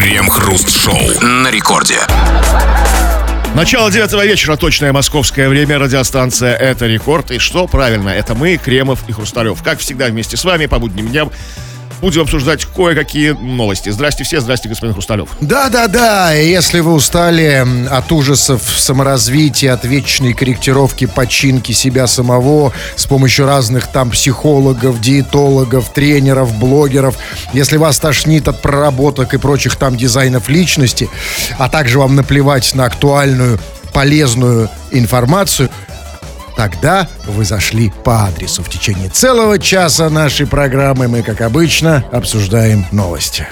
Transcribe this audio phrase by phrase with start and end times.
[0.00, 1.98] Крем-хруст-шоу на рекорде.
[3.54, 7.30] Начало девятого вечера, точное московское время, радиостанция «Это рекорд».
[7.30, 9.62] И что правильно, это мы, Кремов и Хрусталев.
[9.62, 11.30] Как всегда, вместе с вами по будним дням
[12.00, 13.90] будем обсуждать кое-какие новости.
[13.90, 15.30] Здрасте все, здрасте, господин Хрусталев.
[15.40, 23.46] Да-да-да, если вы устали от ужасов саморазвития, от вечной корректировки, починки себя самого с помощью
[23.46, 27.16] разных там психологов, диетологов, тренеров, блогеров,
[27.52, 31.08] если вас тошнит от проработок и прочих там дизайнов личности,
[31.58, 33.58] а также вам наплевать на актуальную
[33.92, 35.68] полезную информацию,
[36.60, 38.62] тогда вы зашли по адресу.
[38.62, 43.46] В течение целого часа нашей программы мы, как обычно, обсуждаем новости.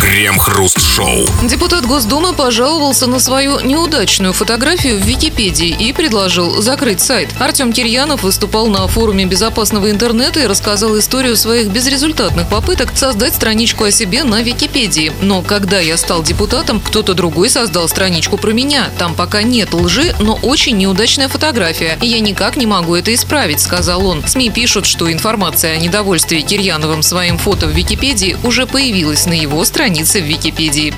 [0.00, 1.26] Крем-хруст-шоу.
[1.44, 7.28] Депутат Госдумы пожаловался на свою неудачную фотографию в Википедии и предложил закрыть сайт.
[7.38, 13.84] Артем Кирьянов выступал на форуме безопасного интернета и рассказал историю своих безрезультатных попыток создать страничку
[13.84, 15.12] о себе на Википедии.
[15.20, 18.90] Но когда я стал депутатом, кто-то другой создал страничку про меня.
[18.98, 21.98] Там пока нет лжи, но очень неудачная фотография.
[22.00, 24.26] И я никак не могу это исправить, сказал он.
[24.26, 29.64] СМИ пишут, что информация о недовольстве Кирьяновым своим фото в Википедии уже появилась на его
[29.68, 30.92] странице в Википедии.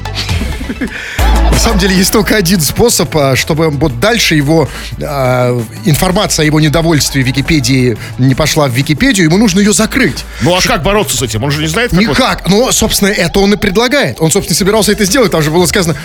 [1.50, 4.68] На самом деле есть только один способ, а, чтобы вот дальше его
[5.02, 10.24] а, информация о его недовольстве в Википедии не пошла в Википедию, ему нужно ее закрыть.
[10.42, 11.44] Ну а как бороться с этим?
[11.44, 12.48] Он же не знает, как вот- Никак.
[12.48, 14.16] Но, собственно, это он и предлагает.
[14.20, 15.32] Он, собственно, собирался это сделать.
[15.32, 15.96] Там же было сказано,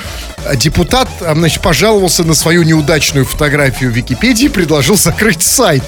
[0.55, 5.83] депутат, а, значит, пожаловался на свою неудачную фотографию в Википедии и предложил закрыть сайт.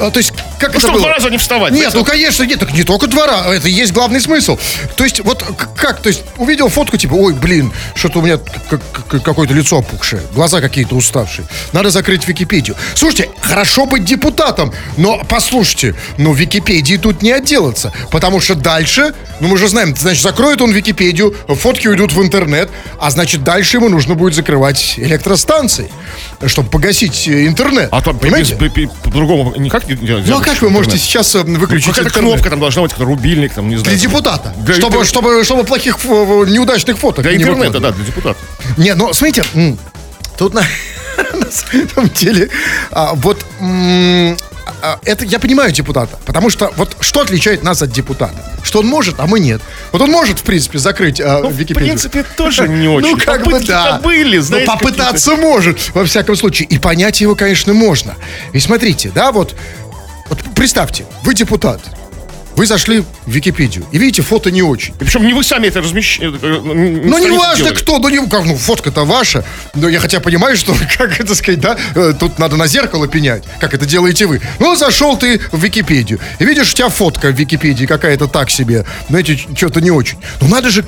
[0.00, 1.02] А, то есть, как Ну, это чтобы было?
[1.06, 1.72] два раза не вставать.
[1.72, 2.58] Нет, поэтому- ну, конечно, нет.
[2.58, 3.50] Так не только два раза.
[3.50, 4.58] Это и есть главный смысл.
[4.96, 5.42] То есть, вот
[5.76, 6.02] как?
[6.08, 8.38] То есть, увидел фотку, типа, ой, блин, что-то у меня
[9.22, 11.46] какое-то лицо опухшее, глаза какие-то уставшие.
[11.74, 12.76] Надо закрыть Википедию.
[12.94, 17.92] Слушайте, хорошо быть депутатом, но послушайте, ну, Википедии тут не отделаться.
[18.10, 22.70] Потому что дальше, ну, мы же знаем, значит, закроет он Википедию, фотки уйдут в интернет,
[22.98, 25.90] а значит, дальше ему нужно будет закрывать электростанции,
[26.46, 27.90] чтобы погасить э, интернет.
[27.92, 28.56] А то понимаете?
[29.02, 30.24] по-другому никак не делать.
[30.26, 32.30] Ну, а как вы можете сейчас э, выключить Какая-то интернет?
[32.32, 33.94] кнопка там должна быть, рубильник, там, не знаю.
[33.94, 34.54] Для депутата.
[34.56, 38.38] Для- чтобы, чтобы, чтобы плохих, фо- неудачных фоток Для не интернета, да, для депутата.
[38.76, 39.44] Не, ну, смотрите,
[40.36, 40.62] тут на,
[41.32, 42.48] на самом деле,
[42.90, 43.44] а, вот
[44.82, 48.34] а, это я понимаю депутата, потому что вот что отличает нас от депутата?
[48.62, 49.60] Что он может, а мы нет.
[49.92, 51.86] Вот он может, в принципе, закрыть а, Ну, в Википедию.
[51.86, 53.10] принципе, тоже не очень.
[53.10, 53.98] Ну, как бы да.
[54.02, 56.68] были, знаете, Ну, попытаться может, во всяком случае.
[56.68, 58.14] И понять его, конечно, можно.
[58.52, 59.56] И смотрите, да, вот,
[60.28, 61.80] вот представьте, вы депутат,
[62.58, 64.92] вы зашли в Википедию, и видите, фото не очень.
[65.00, 66.38] И причем не вы сами это размещаете.
[66.42, 69.44] Ну, не важно кто, ну, не, как, ну, фотка-то ваша.
[69.74, 73.44] Но я хотя понимаю, что, как это сказать, да, э, тут надо на зеркало пенять,
[73.60, 74.40] как это делаете вы.
[74.58, 78.84] Ну, зашел ты в Википедию, и видишь, у тебя фотка в Википедии какая-то так себе,
[79.08, 80.18] знаете, что-то не очень.
[80.40, 80.84] Ну, надо же,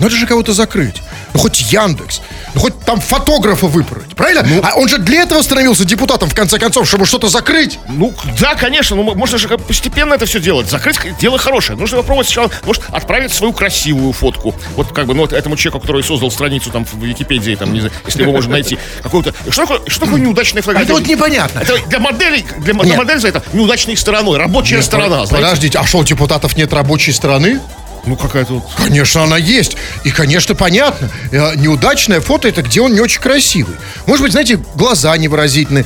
[0.00, 1.02] надо же кого-то закрыть.
[1.34, 2.22] Ну, хоть Яндекс,
[2.54, 4.44] ну, хоть там фотографа выпороть, правильно?
[4.62, 7.78] а он же для этого становился депутатом, в конце концов, чтобы что-то закрыть.
[7.88, 10.68] Ну, да, конечно, ну, можно же постепенно это все делать.
[10.68, 11.78] Закрыть дело хорошее.
[11.78, 14.54] Нужно попробовать сначала, может, отправить свою красивую фотку.
[14.74, 17.80] Вот как бы, ну, вот этому человеку, который создал страницу там в Википедии, там, не
[17.80, 18.78] знаю, если его можно найти.
[19.02, 19.34] Какого-то...
[19.50, 20.92] Что такое, что такое неудачная фотография?
[20.92, 21.60] это вот непонятно.
[21.60, 25.46] Это для моделей, для, для модели за это неудачной стороной, рабочая Нет, сторона, знаете?
[25.46, 27.60] Подождите, а что, у депутатов нет рабочей стороны?
[28.06, 28.64] Ну, какая-то вот...
[28.76, 29.76] Конечно, она есть.
[30.04, 31.10] И, конечно, понятно.
[31.32, 33.76] Э, Неудачное фото это где он не очень красивый.
[34.06, 35.84] Может быть, знаете, глаза невыразительны.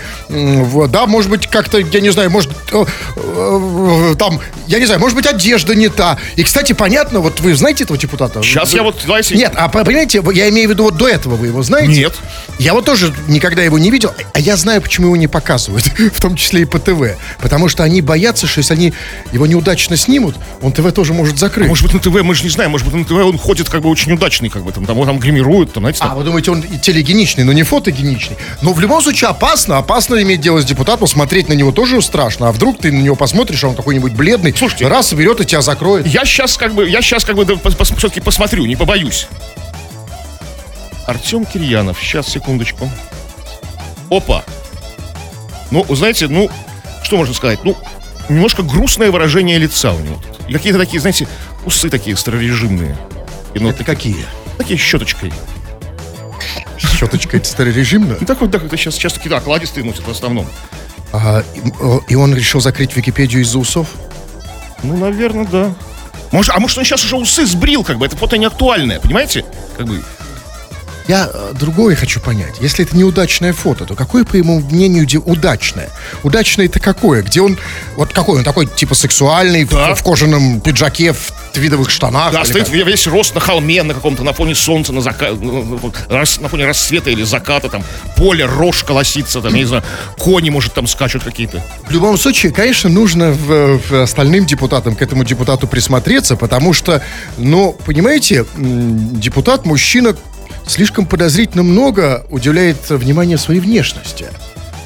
[0.89, 2.85] Да, может быть, как-то, я не знаю, может, э,
[3.17, 6.19] э, там, я не знаю, может быть, одежда не та.
[6.37, 8.43] И, кстати, понятно, вот вы знаете этого депутата?
[8.43, 9.03] Сейчас Вы- я вот...
[9.07, 11.89] давайте- Нет, а по- понимаете, я имею в виду вот до этого вы его знаете?
[11.93, 12.15] Нет.
[12.59, 16.21] Я вот тоже никогда его не видел, а я знаю, почему его не показывают, в
[16.21, 17.17] том числе и по ТВ.
[17.41, 18.93] Потому что они боятся, что если они
[19.33, 21.69] его неудачно снимут, он ТВ тоже может закрыть.
[21.69, 23.83] Может быть, на ТВ, мы же не знаем, может быть, на ТВ он ходит как
[23.83, 26.13] бы очень удачный, как бы там, там там гримируют, там, знаете, там.
[26.13, 28.37] А, вы думаете, он телегеничный, но не фотогеничный.
[28.63, 29.79] Но в любом случае опасно.
[29.79, 31.07] Опасно иметь дело с депутатом.
[31.07, 32.49] Смотреть на него тоже страшно.
[32.49, 34.55] А вдруг ты на него посмотришь, а он какой-нибудь бледный.
[34.57, 34.89] Слушайте.
[34.89, 36.07] раз берет и тебя закроет.
[36.07, 39.29] Я сейчас как бы, я сейчас как бы все-таки посмотрю, не побоюсь.
[41.07, 42.91] Артем Кирьянов, сейчас, секундочку.
[44.11, 44.45] Опа.
[45.71, 46.51] Ну, знаете, ну,
[47.03, 47.61] что можно сказать?
[47.65, 47.77] Ну,
[48.29, 50.19] немножко грустное выражение лица у него.
[50.49, 51.27] И какие-то такие, знаете,
[51.65, 52.97] усы такие старорежимные.
[53.55, 54.25] И, ну, Это какие?
[54.59, 55.33] такие щеточкой.
[57.43, 58.17] Старорежимная.
[58.21, 60.47] Ну, так вот, так, это сейчас, сейчас такие, да, окладистые носят в основном.
[61.13, 63.89] А, и, и он решил закрыть Википедию из-за усов?
[64.83, 65.75] Ну, наверное, да.
[66.33, 69.45] Может, а может, он сейчас уже усы сбрил, как бы, это фото не актуальное, понимаете?
[69.77, 70.03] Как бы,
[71.07, 72.55] Я э, другое хочу понять.
[72.61, 75.91] Если это неудачное фото, то какое, по его мнению, удачное?
[76.23, 77.23] Удачное это какое?
[77.23, 77.59] Где он,
[77.97, 79.95] вот какой он такой, типа сексуальный, в- Да.
[79.95, 82.33] в, кожаном пиджаке, в твидовых штанах?
[82.33, 82.75] Да, стоит как?
[82.75, 85.29] весь рост на холме, на каком-то, на фоне солнца, на, зака...
[85.33, 87.85] ну, вот, рас- на фоне рассвета или заката, там,
[88.17, 89.83] поле, рожь колосится, там, я не знаю,
[90.19, 91.63] кони, может, там скачут какие-то.
[91.87, 97.03] В любом случае, конечно, нужно в, в остальным депутатам к этому депутату присмотреться, потому что,
[97.37, 100.17] ну, понимаете, депутат, мужчина,
[100.67, 104.27] слишком подозрительно много уделяет внимания своей внешности.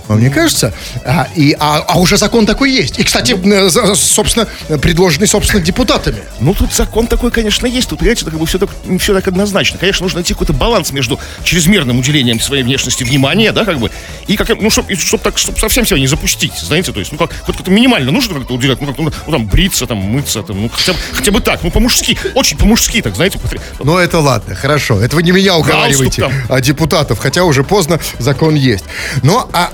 [0.09, 0.73] Вам не кажется?
[1.05, 2.99] А, и, а, а уже закон такой есть.
[2.99, 3.37] И, кстати,
[3.69, 4.47] за- собственно,
[4.79, 6.23] предложенный, собственно, депутатами.
[6.41, 7.89] Ну, тут закон такой, конечно, есть.
[7.89, 9.79] Тут, понимаете, как бы все так, не все так однозначно.
[9.79, 13.91] Конечно, нужно найти какой-то баланс между чрезмерным уделением своей внешности внимания, да, как бы,
[14.27, 17.19] и как, ну, чтобы чтоб так, чтоб совсем себя не запустить, знаете, то есть, ну,
[17.19, 20.43] как, хоть как-то минимально нужно как-то уделять, ну, как, ну, ну, там, бриться, там, мыться,
[20.43, 23.39] там, ну, хотя, бы- хотя бы так, ну, по-мужски, очень по-мужски, так, знаете,
[23.83, 25.01] Ну, это ладно, хорошо.
[25.01, 27.19] Это вы не меня уговариваете, а депутатов.
[27.19, 28.85] Хотя уже поздно, закон есть.
[29.23, 29.71] Ну, а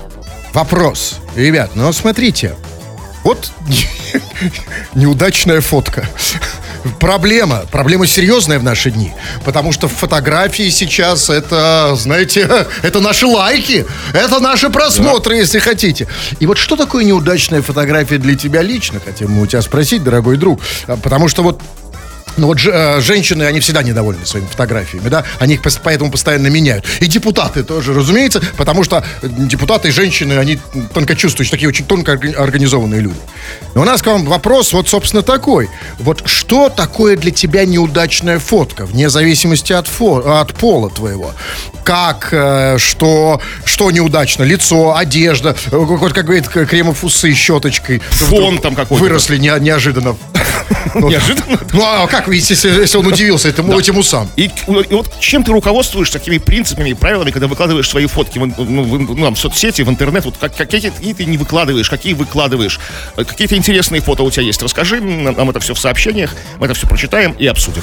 [0.55, 1.19] вопрос.
[1.35, 2.55] Ребят, ну, смотрите.
[3.23, 3.51] Вот
[4.95, 6.07] неудачная фотка.
[6.99, 7.65] Проблема.
[7.71, 9.13] Проблема серьезная в наши дни.
[9.43, 12.49] Потому что фотографии сейчас это, знаете,
[12.83, 13.85] это наши лайки.
[14.13, 16.07] Это наши просмотры, если хотите.
[16.39, 19.01] И вот что такое неудачная фотография для тебя лично?
[19.03, 20.61] Хотим мы у тебя спросить, дорогой друг.
[20.87, 21.61] А, Потому что вот
[22.37, 26.85] ну вот э, женщины, они всегда недовольны своими фотографиями, да, они их поэтому постоянно меняют.
[26.99, 30.59] И депутаты тоже, разумеется, потому что э, депутаты и женщины, они
[30.93, 33.19] тонко чувствуют, такие очень тонко орга- организованные люди.
[33.73, 35.69] Но у нас к вам вопрос вот, собственно, такой.
[35.99, 41.31] Вот что такое для тебя неудачная фотка, вне зависимости от, фо- от пола твоего?
[41.83, 44.43] Как, э, что, что неудачно?
[44.43, 47.99] Лицо, одежда, э, вот как говорит Кремов, усы щеточкой.
[48.09, 49.01] Фон там какой-то.
[49.03, 50.15] Выросли не- неожиданно.
[50.95, 51.59] Ну, Неожиданно.
[51.73, 54.29] ну а как вы, если, если он удивился этому, этим усам?
[54.37, 58.45] И, и вот чем ты руководствуешься, какими принципами и правилами, когда выкладываешь свои фотки в,
[58.45, 62.79] ну, ну, соцсети, в интернет, вот как, какие, ты не выкладываешь, какие выкладываешь,
[63.15, 66.87] какие-то интересные фото у тебя есть, расскажи нам это все в сообщениях, мы это все
[66.87, 67.81] прочитаем и обсудим.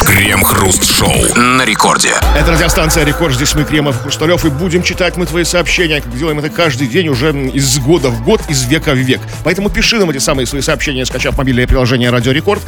[0.00, 2.14] Крем-хруст-шоу на рекорде.
[2.38, 6.16] Это радиостанция «Рекорд», здесь мы, Кремов и Хрусталев, и будем читать мы твои сообщения, как
[6.16, 9.20] делаем это каждый день уже из года в год, из века в век.
[9.44, 12.62] Поэтому пиши нам эти самые свои сообщения, скачав мобильное приложение «Радио Рекорд».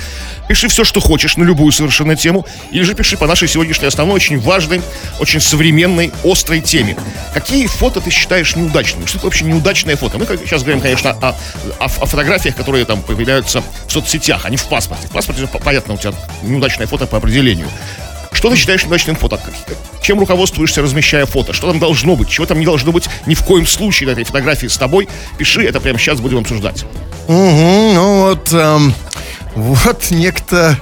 [0.49, 4.17] Пиши все, что хочешь, на любую совершенно тему, или же пиши по нашей сегодняшней основной,
[4.17, 4.81] очень важной,
[5.21, 6.97] очень современной, острой теме.
[7.35, 9.07] Какие фото ты считаешь неудачными?
[9.07, 10.19] Что это вообще неудачное фото?
[10.19, 11.35] Мы сейчас говорим, конечно, о,
[11.79, 15.07] о- о фотографиях, которые там появляются в соцсетях, а не в паспорте.
[15.09, 16.13] В паспорте, понятно, у тебя
[16.43, 17.69] неудачное фото по определению.
[18.33, 19.41] Что ты считаешь неудачным фото?
[20.03, 21.53] Чем руководствуешься, размещая фото?
[21.53, 22.29] Что там должно быть?
[22.31, 25.09] Чего там не должно быть ни в коем случае на этой фотографии с тобой?
[25.39, 26.85] Пиши, это прямо сейчас будем обсуждать.
[27.27, 28.95] Мгм, ну вот, эм,
[29.55, 30.79] вот некто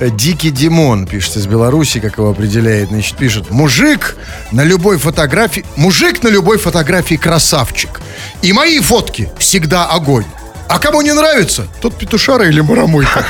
[0.00, 4.16] Дикий Димон, пишет из Беларуси, как его определяет, значит, пишет, мужик
[4.52, 8.00] на любой фотографии, мужик на любой фотографии красавчик.
[8.42, 10.24] И мои фотки всегда огонь.
[10.68, 13.24] А кому не нравится, тот петушара или марамойка.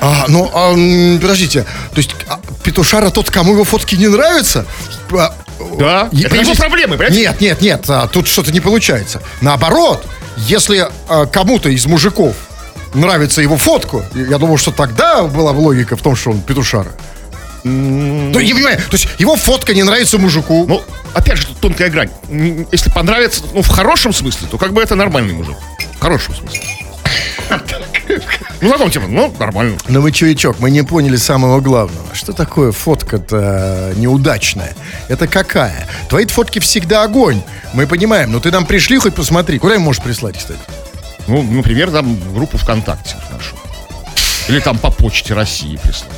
[0.00, 0.72] А, ну, а,
[1.20, 4.64] подождите, то есть а, петушара тот, кому его фотки не нравятся?
[5.12, 5.34] А,
[5.78, 7.20] Да, и- это его проблемы, понимаете?
[7.20, 9.20] Нет, нет, нет, а, тут что-то не получается.
[9.42, 10.06] Наоборот,
[10.38, 12.34] если а, кому-то из мужиков
[12.94, 16.92] нравится его фотку, я думаю, что тогда была бы логика в том, что он петушара.
[17.64, 20.66] Ну, я понимаю, то есть его фотка не нравится мужику.
[20.68, 20.82] Ну,
[21.14, 22.10] опять же, тут тонкая грань.
[22.70, 25.56] Если понравится, ну, в хорошем смысле, то как бы это нормальный мужик.
[25.96, 26.60] В хорошем смысле.
[28.60, 29.78] Ну, знаком типа, ну, нормально.
[29.88, 32.14] Но мы, чувачок, мы не поняли самого главного.
[32.14, 34.74] Что такое фотка-то неудачная?
[35.08, 35.86] Это какая?
[36.08, 37.42] Твои фотки всегда огонь.
[37.72, 39.58] Мы понимаем, но ты нам пришли хоть посмотри.
[39.58, 40.60] Куда им можешь прислать, кстати?
[41.26, 43.56] Ну, например, там в группу ВКонтакте нашу.
[44.48, 46.10] Или там по почте России прислать.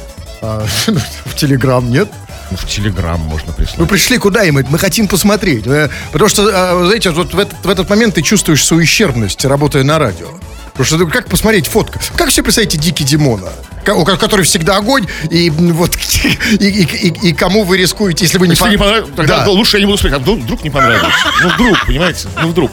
[0.43, 0.67] А,
[1.27, 2.09] в Телеграм нет?
[2.51, 3.79] Ну, в Телеграм можно прислать.
[3.79, 4.55] Мы пришли куда им?
[4.69, 5.67] Мы хотим посмотреть.
[5.67, 9.45] Э, Потому что, э, знаете, вот в этот, в этот момент ты чувствуешь свою ущербность,
[9.45, 10.29] работая на радио.
[10.73, 11.99] Потому что ты- как посмотреть фотка?
[12.17, 13.49] Как все представляете Дики Димона?
[13.95, 16.29] У ко- Который всегда огонь, и вот и,
[16.67, 19.51] и- и- и кому вы рискуете, если вы не Если по- не понравилось, тогда Да.
[19.51, 20.17] лучше я не буду смотреть.
[20.19, 21.15] А вдруг, вдруг не понравилось?
[21.43, 22.29] Ну, вдруг, понимаете?
[22.41, 22.71] Ну, вдруг.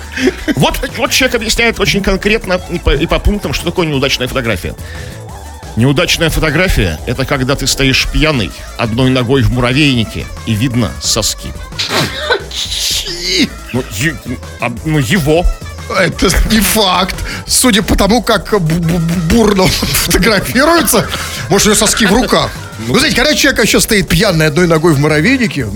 [0.55, 4.75] Вот, вот человек объясняет очень конкретно и по, и по пунктам, что такое неудачная фотография.
[5.75, 11.49] Неудачная фотография– это когда ты стоишь пьяный, одной ногой в муравейнике, и видно соски.
[13.73, 14.15] Ну, е-
[14.61, 15.43] а, ну, его.
[15.99, 17.15] Это не факт.
[17.47, 21.05] Судя по тому, как бу- бу- бурно фотографируется,
[21.49, 22.49] может, у него соски в руках.
[22.87, 25.67] Вы знаете, когда человек еще стоит пьяный одной ногой в муравейнике,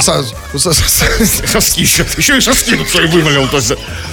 [0.00, 0.24] со-
[1.48, 2.04] Соски еще.
[2.16, 3.48] Еще и соски тут свои вывалил.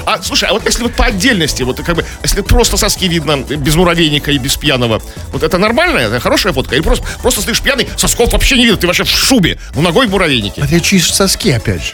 [0.05, 3.37] А, слушай, а вот если вот по отдельности, вот как бы, если просто соски видно
[3.37, 5.99] без муравейника и без пьяного, вот это нормально?
[5.99, 6.75] Это хорошая фотка?
[6.75, 10.07] Или просто, просто стоишь пьяный, сосков вообще не видно, ты вообще в шубе, ну ногой
[10.07, 10.61] в муравейнике.
[10.63, 11.91] А ты чьи соски, опять же.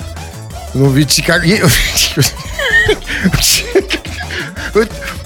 [0.73, 1.43] Ну, ведь как...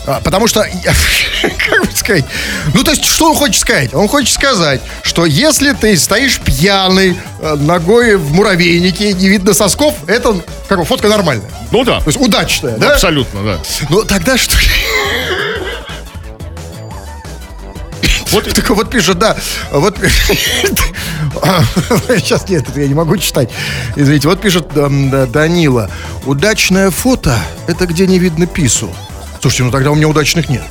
[0.06, 0.62] а, Потому что,
[1.70, 2.25] как бы сказать,
[2.74, 3.94] ну, то есть, что он хочет сказать?
[3.94, 9.96] Он хочет сказать, что если ты стоишь пьяный, э, ногой в муравейнике, не видно сосков,
[10.08, 11.50] это, как бы, фотка нормальная.
[11.72, 12.94] Ну да, То есть, удачная, да?
[12.94, 13.60] абсолютно, да.
[13.89, 14.68] Ну, тогда что ли?
[18.32, 19.38] Вот Так вот пишет, да,
[19.72, 19.98] вот
[22.20, 23.50] сейчас нет, это я не могу читать.
[23.96, 25.89] Извините, вот пишет эм, да, Данила.
[26.25, 28.94] Удачное фото– это где не видно пису.
[29.41, 30.63] Слушайте, ну тогда у меня удачных нет.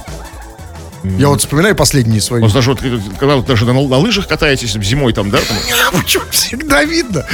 [1.19, 2.41] Я вот вспоминаю последние свои.
[2.41, 2.81] Вот даже вот,
[3.19, 5.39] когда вот даже на, на лыжах катаетесь зимой там, да?
[5.39, 5.57] Там,
[6.03, 7.25] Почему всегда видно?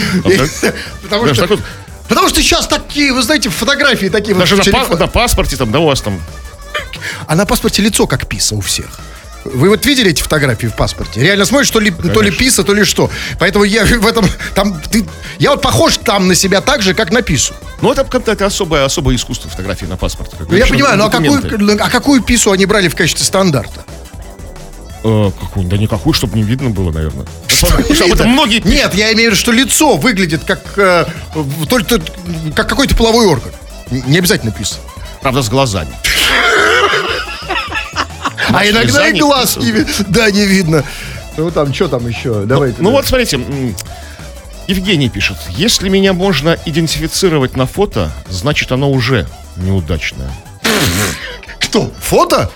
[0.60, 0.74] так?
[1.02, 1.58] Потому что
[2.08, 4.36] потому что сейчас такие, вы знаете, фотографии такие.
[4.36, 6.20] даже на паспорте там, да, у вас там.
[7.26, 9.00] А на паспорте лицо как писа у всех.
[9.44, 11.20] Вы вот видели эти фотографии в паспорте?
[11.20, 13.10] Реально смотришь, то ли, то ли писа, то ли что.
[13.38, 14.26] Поэтому я в этом...
[14.54, 15.04] Там, ты,
[15.38, 17.54] я вот похож там на себя так же, как на пису.
[17.80, 20.36] Ну, это как-то особое, особое искусство фотографии на паспорте.
[20.36, 21.48] как Ну, я понимаю, но а документы.
[21.48, 23.84] какую, а какую пису они брали в качестве стандарта?
[25.04, 25.66] Э, какую?
[25.66, 27.26] Да никакую, чтобы не видно было, наверное.
[27.48, 28.78] Что что об этом многие пишут.
[28.78, 31.06] Нет, я имею в виду, что лицо выглядит как, э,
[31.68, 32.00] только,
[32.54, 33.50] как какой-то половой орган.
[33.90, 34.76] Не обязательно писа.
[35.20, 35.90] Правда, с глазами.
[38.54, 39.72] А иногда и глаз не
[40.08, 40.84] да, не видно.
[41.34, 42.44] Ну там, что там еще?
[42.44, 42.76] Давайте.
[42.80, 42.96] Ну да.
[42.96, 43.40] вот, смотрите,
[44.66, 45.38] Евгений пишет.
[45.48, 50.30] Если меня можно идентифицировать на фото, значит оно уже неудачное.
[51.58, 51.90] Кто?
[52.00, 52.50] Фото?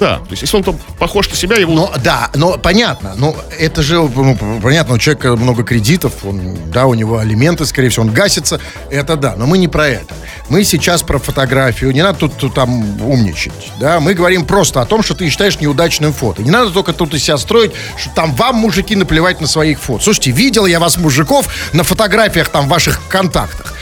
[0.00, 1.72] Да, то есть если он там похож на себя, его...
[1.72, 3.14] Ну, да, но понятно.
[3.16, 7.88] Но это же, ну, понятно, у человека много кредитов, он, да, у него алименты, скорее
[7.88, 8.60] всего, он гасится.
[8.90, 10.14] Это да, но мы не про это.
[10.48, 11.92] Мы сейчас про фотографию.
[11.92, 14.00] Не надо тут, тут там умничать, да.
[14.00, 16.42] Мы говорим просто о том, что ты считаешь неудачным фото.
[16.42, 20.04] Не надо только тут из себя строить, что там вам, мужики, наплевать на своих фото.
[20.04, 23.74] Слушайте, видел я вас, мужиков, на фотографиях там в ваших контактах.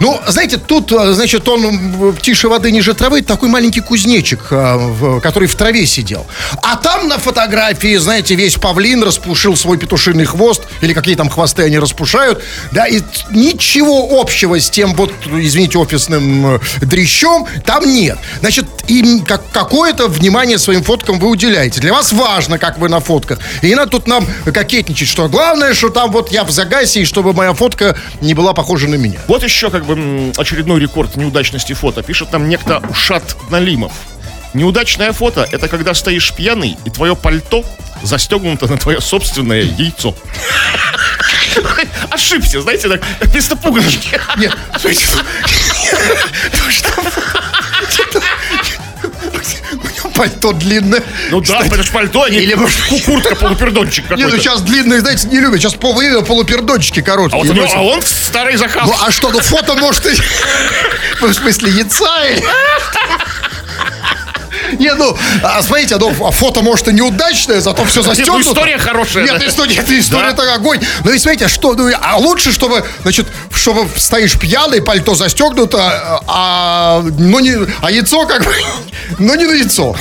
[0.00, 5.48] Ну, знаете, тут, э, значит, он тише воды, ниже травы, такой маленький кузнечик, э, который
[5.48, 6.26] в траве сидел.
[6.62, 11.62] А там на фотографии, знаете, весь павлин распушил свой петушиный хвост, или какие там хвосты
[11.64, 13.00] они распушают, да, и
[13.30, 18.18] ничего общего с тем вот, извините, офисным дрищом там нет.
[18.40, 21.80] Значит, им как, какое-то внимание своим фоткам вы уделяете.
[21.80, 23.38] Для вас важно, как вы на фотках.
[23.62, 27.04] И не надо тут нам кокетничать, что главное, что там вот я в загасе, и
[27.04, 29.20] чтобы моя фотка не была похожа на меня.
[29.28, 32.02] Вот как бы очередной рекорд неудачности фото.
[32.02, 33.92] Пишет нам некто Ушат Налимов.
[34.54, 37.64] Неудачное фото– это когда стоишь пьяный, и твое пальто
[38.02, 40.14] застегнуто на твое собственное яйцо.
[42.10, 44.20] Ошибся, знаете, так, вместо пуговички.
[44.36, 47.39] Нет, ну что?
[50.20, 51.02] Пальто длинное.
[51.30, 54.38] Ну да, это ж пальто, а не Или, может, куртка, полупердончик Не, ну какой-то.
[54.44, 55.60] сейчас длинные, знаете, не любят.
[55.60, 57.38] Сейчас половина полупердончики А, короткие.
[57.42, 57.78] вот у него- носят.
[57.78, 58.86] а он старый закал.
[58.86, 60.10] Ну, а что, ну фото может и...
[61.22, 62.44] В смысле, яйца или...
[64.80, 68.38] Не, ну, а, смотрите, ну, фото, может, и неудачное, зато все застегнуто.
[68.44, 69.46] ну, история хорошая, Нет, да.
[69.46, 70.42] история, это история Да.
[70.42, 70.80] это огонь.
[71.04, 76.22] Но ведь, смотрите, а что, ну, а лучше, чтобы, значит, чтобы стоишь пьяный, пальто застегнуто,
[76.26, 78.52] а, ну, не, а яйцо как бы,
[79.18, 79.94] ну, не на яйцо.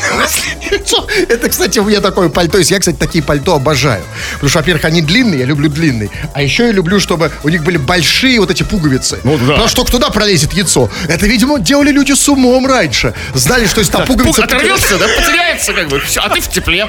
[1.28, 2.70] Это, кстати, у меня такое пальто есть.
[2.70, 4.02] Я, кстати, такие пальто обожаю.
[4.34, 6.10] Потому что, во-первых, они длинные, я люблю длинные.
[6.34, 9.20] А еще я люблю, чтобы у них были большие вот эти пуговицы.
[9.24, 9.46] Ну да.
[9.46, 10.90] Потому что туда пролезет яйцо.
[11.08, 13.14] Это, видимо, делали люди с умом раньше.
[13.34, 14.44] Знали, что если там Пуг пуговица...
[14.44, 16.02] оторвется, да, потеряется как бы.
[16.16, 16.88] А ты в тепле.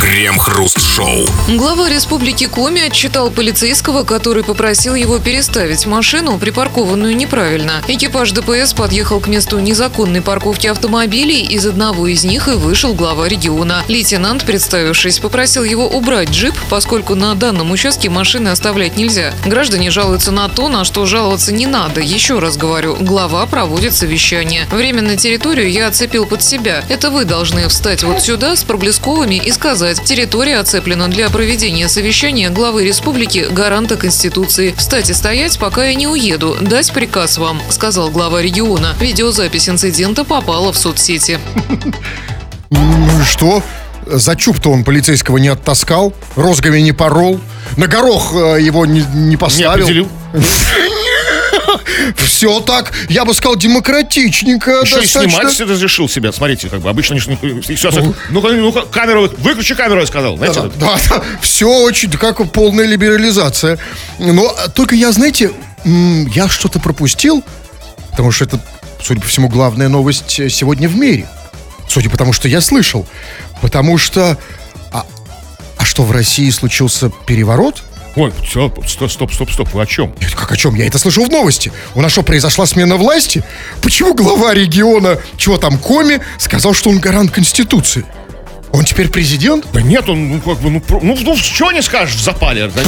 [0.00, 1.26] Крем-хруст-шоу.
[1.48, 7.82] Глава республики Коми отчитал полицейского, который попросил его переставить машину, припаркованную неправильно.
[7.88, 13.28] Экипаж ДПС подъехал к месту незаконной парковки автомобилей, из одного из них и вышел глава
[13.28, 13.82] региона.
[13.88, 19.32] Лейтенант, представившись, попросил его убрать джип, поскольку на данном участке машины оставлять нельзя.
[19.44, 22.00] Граждане жалуются на то, на что жаловаться не надо.
[22.00, 24.66] Еще раз говорю, глава проводит совещание.
[24.70, 26.84] Время на территорию я оцепил под себя.
[26.88, 32.50] Это вы должны встать вот сюда с проблесковыми и сказать, территория оцеплена для проведения совещания
[32.50, 34.74] главы республики, гаранта Конституции.
[34.76, 36.56] Встать и стоять, пока я не уеду.
[36.60, 38.94] Дать приказ вам, сказал глава региона.
[39.00, 41.38] Видеозапись инцидента попала в соцсети.
[42.70, 43.62] Ну что?
[44.06, 47.40] За чуб-то он полицейского не оттаскал, розгами не порол,
[47.78, 49.70] на горох э, его не, не Не поставил.
[49.70, 50.08] определил.
[52.16, 54.80] Все так, я бы сказал, демократичненько.
[54.82, 55.50] Еще и достаточно.
[55.50, 56.32] снимать разрешил себя.
[56.32, 57.14] Смотрите, как бы обычно...
[57.14, 57.90] и всё,
[58.30, 60.36] ну-ка, ну-ка, камеру, вы- выключи камеру, я сказал.
[60.36, 63.78] Знаете, Да, да, да, все очень, как полная либерализация.
[64.18, 65.52] Но только я, знаете,
[65.84, 67.42] я что-то пропустил,
[68.10, 68.60] потому что это,
[69.02, 71.28] судя по всему, главная новость э, сегодня в мире.
[71.88, 73.06] Судя по тому, что я слышал.
[73.60, 74.38] Потому что...
[74.90, 75.06] А,
[75.76, 77.82] а что, в России случился переворот?
[78.16, 80.14] Ой, стоп, стоп, стоп, стоп, вы о чем?
[80.36, 80.76] Как о чем?
[80.76, 81.72] Я это слышал в новости.
[81.96, 83.42] У нас что, произошла смена власти?
[83.82, 88.04] Почему глава региона, чего там, Коми, сказал, что он гарант Конституции?
[88.74, 89.66] Он теперь президент?
[89.72, 92.82] Да нет, он, ну, как бы, ну, ну, ну, что не скажешь в запале, да?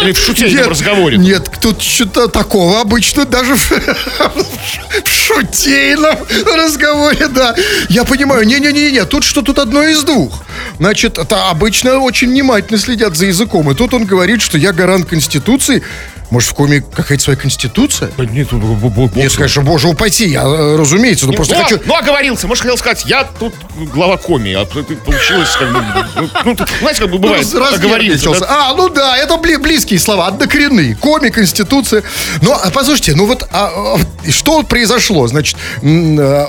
[0.00, 1.18] Или в шутейном разговоре.
[1.18, 3.70] Нет, тут что-то такого обычно даже в,
[5.04, 6.16] в шутейном
[6.56, 7.54] разговоре, да.
[7.90, 10.42] Я понимаю, не-не-не, тут что тут одно из двух.
[10.78, 13.70] Значит, это обычно очень внимательно следят за языком.
[13.70, 15.82] И тут он говорит, что я гарант Конституции.
[16.30, 18.10] Может, в коме какая-то своя конституция?
[18.16, 21.56] Да нет, ну, бо- бо- бо- Нет, конечно, боже упаси, я, э, разумеется, но просто
[21.56, 21.80] ну, хочу...
[21.84, 22.46] ну, оговорился.
[22.46, 23.52] Может, хотел сказать, я тут
[23.92, 25.82] глава коми, а получилось как бы...
[26.16, 28.30] Ну, ну, тут, знаете, как бы бывает, Ну, раз- оговорился.
[28.38, 28.46] да?
[28.70, 30.94] А, ну да, это бли- близкие слова, однокоренные.
[30.94, 32.02] Коми, Конституция.
[32.42, 35.26] Ну, а послушайте, ну вот а, а, что произошло?
[35.26, 36.44] Значит, э,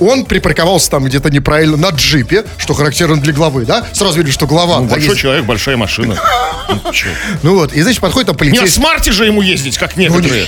[0.00, 3.86] он припарковался там где-то неправильно на джипе, что характерно для главы, да?
[3.92, 4.80] Сразу видели, что глава.
[4.80, 5.22] Ну, большой ездит.
[5.22, 6.16] человек, большая машина.
[6.68, 6.80] Ну?
[7.42, 8.80] Ну вот, и значит, подходит там Не на полицейский.
[8.82, 10.46] смарте же ему ездить, как некоторые.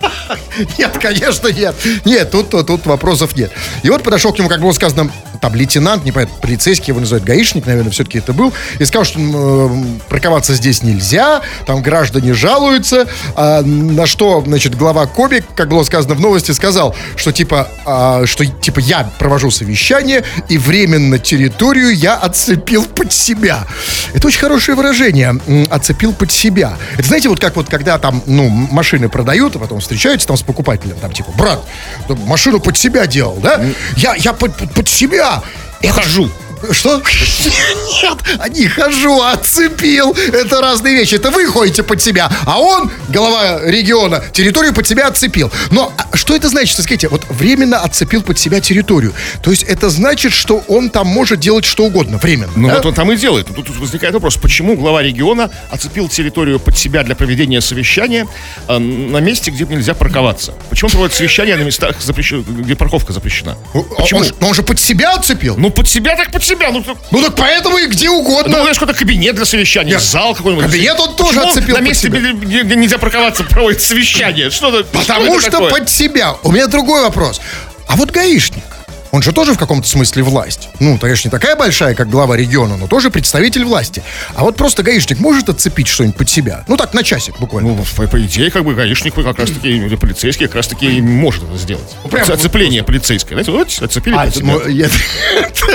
[0.78, 1.74] Нет, конечно, нет.
[2.04, 3.52] Нет, тут, тут, тут вопросов нет.
[3.82, 5.10] И вот подошел к нему, как было сказано,
[5.44, 9.18] там лейтенант, не понятно, полицейский его называют, гаишник, наверное, все-таки это был, и сказал, что
[9.18, 15.82] м, парковаться здесь нельзя, там граждане жалуются, а, на что, значит, глава Коби, как было
[15.84, 21.94] сказано в новости, сказал, что типа, а, что типа я провожу совещание, и временно территорию
[21.94, 23.66] я отцепил под себя.
[24.14, 26.78] Это очень хорошее выражение, отцепил под себя.
[26.96, 30.42] Это знаете, вот как вот, когда там, ну, машины продают, а потом встречаются там с
[30.42, 31.62] покупателем, там типа, брат,
[32.08, 33.60] ну, машину под себя делал, да?
[33.98, 35.33] Я, я под, под- под себя.
[35.80, 36.30] Это Хожу.
[36.72, 37.02] что?
[37.44, 40.12] Нет, не хожу, а отцепил.
[40.12, 41.16] Это разные вещи.
[41.16, 45.50] Это вы ходите под себя, а он, глава региона, территорию под себя отцепил.
[45.70, 46.76] Но а что это значит?
[46.78, 49.12] Скажите, вот временно отцепил под себя территорию.
[49.42, 52.52] То есть это значит, что он там может делать что угодно временно.
[52.56, 52.74] Ну да?
[52.76, 53.46] вот он там и делает.
[53.54, 58.26] Тут возникает вопрос, почему глава региона оцепил территорию под себя для проведения совещания
[58.68, 60.54] э, на месте, где нельзя парковаться?
[60.70, 63.56] Почему проводит совещание на местах, запрещен- где парковка запрещена?
[63.74, 64.20] А Почему?
[64.20, 65.56] Он, он же под себя отцепил.
[65.56, 66.70] Ну под себя так под себя.
[66.70, 68.56] Ну, так- Ну так поэтому и где угодно.
[68.56, 70.66] ну, знаешь, какой-то кабинет для совещания, Нет, зал какой-нибудь.
[70.66, 74.50] кабинет он тоже Почему отцепил на месте, где, нельзя парковаться, проводит совещание.
[74.50, 75.70] Что это, Потому что такое?
[75.70, 76.03] под себя.
[76.42, 77.40] У меня другой вопрос.
[77.88, 78.64] А вот гаишник,
[79.10, 80.68] он же тоже в каком-то смысле власть.
[80.80, 84.02] Ну, конечно, не такая большая, как глава региона, но тоже представитель власти.
[84.34, 86.64] А вот просто гаишник может отцепить что-нибудь под себя?
[86.66, 87.76] Ну, так, на часик буквально.
[87.76, 91.00] Ну, по, идее, как бы гаишник как раз таки, или полицейский как раз таки и
[91.00, 91.88] может это сделать.
[92.10, 93.40] прям вот- Оцепление полицейское.
[93.40, 94.46] Знаете, вот, оцепили А, под себя.
[94.46, 94.88] ну, я-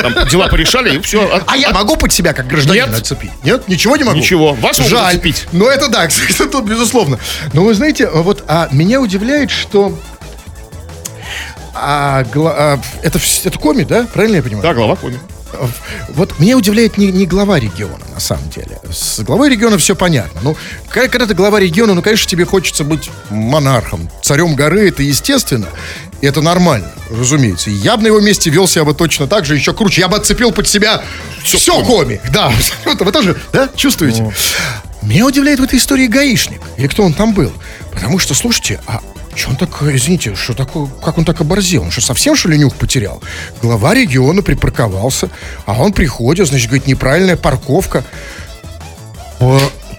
[0.01, 1.41] Там дела порешали, и все.
[1.47, 2.99] а я могу под себя, как гражданин, Нет.
[2.99, 3.31] отцепить?
[3.43, 3.67] Нет?
[3.69, 4.17] Ничего не могу?
[4.17, 4.53] Ничего.
[4.53, 5.15] Вас могут Жаль.
[5.15, 5.45] отцепить.
[5.53, 7.17] Ну, это да, кстати, тут безусловно.
[7.53, 9.97] Но вы знаете, вот а, меня удивляет, что...
[11.73, 14.07] а, гла- а, это, это коми, да?
[14.13, 14.63] Правильно я понимаю?
[14.63, 15.19] Да, глава коми.
[16.09, 18.79] Вот меня удивляет не, не глава региона, на самом деле.
[18.91, 20.41] С главой региона все понятно.
[20.43, 20.55] Ну,
[20.89, 25.67] когда, ты глава региона, ну, конечно, тебе хочется быть монархом, царем горы, это естественно.
[26.21, 27.69] И это нормально, разумеется.
[27.71, 30.01] И я бы на его месте вел себя бы точно так же, еще круче.
[30.01, 31.01] Я бы отцепил под себя
[31.43, 32.21] все, коми.
[32.31, 32.51] Да,
[32.85, 34.31] вот вы тоже, да, чувствуете?
[35.01, 36.61] Меня удивляет в этой истории гаишник.
[36.77, 37.53] Или кто он там был.
[37.91, 39.01] Потому что, слушайте, а
[39.35, 41.83] что он так, извините, что такое, как он так оборзел?
[41.83, 43.21] Он что, совсем, что ли, нюх потерял?
[43.61, 45.29] Глава региона припарковался,
[45.65, 48.03] а он приходит, значит, говорит, неправильная парковка.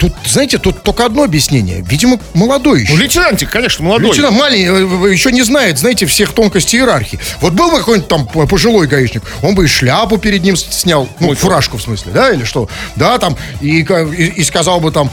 [0.00, 1.84] Э, Тут, знаете, тут только одно объяснение.
[1.86, 2.94] Видимо, молодой еще.
[2.94, 4.08] Ну, лейтенантик, конечно, молодой.
[4.10, 7.18] Лейтенант маленький, э, еще не знает, знаете, всех тонкостей иерархии.
[7.40, 11.28] Вот был бы какой-нибудь там пожилой гаишник, он бы и шляпу перед ним снял, ну,
[11.28, 12.68] Ой, фуражку в смысле, да, или что?
[12.96, 15.10] Да, там, и, и, и сказал бы там,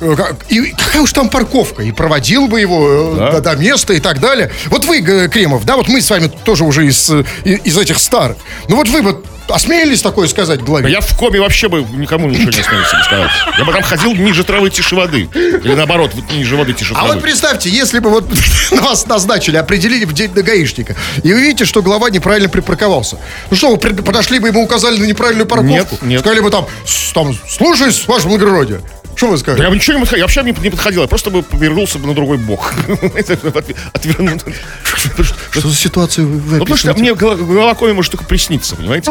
[0.00, 0.14] э,
[0.50, 3.30] и какая уж там парковка, и проводил бы его э, Да.
[3.32, 4.50] до, до места и так далее.
[4.66, 8.36] Вот вы, Кремов, да, вот мы с вами тоже уже из, э, из этих старых.
[8.68, 10.90] Ну вот вы бы осмелились такое сказать главе?
[10.90, 13.30] Я в коме вообще бы никому ничего не смею себе сказать.
[13.58, 15.28] Я бы там ходил ниже травы, тише воды.
[15.34, 17.14] Или наоборот, вот ниже воды, тише А травы.
[17.14, 18.24] вот представьте, если бы вот
[18.70, 23.18] вас назначили, определили в день до гаишника, и вы видите, что глава неправильно припарковался.
[23.50, 25.68] Ну что, вы подошли бы ему указали на неправильную парковку?
[25.72, 26.20] Нет, нет.
[26.20, 28.80] Сказали бы там, «С- там слушаюсь, ваше благородие.
[29.16, 29.62] Что вы Да скажете?
[29.64, 32.06] я бы ничего не подходил, я вообще не не подходил, я просто бы повернулся бы
[32.06, 32.74] на другой бок.
[35.50, 39.10] Что за ситуацию вы, Ну, потому что мне голова коми может только присниться, понимаете?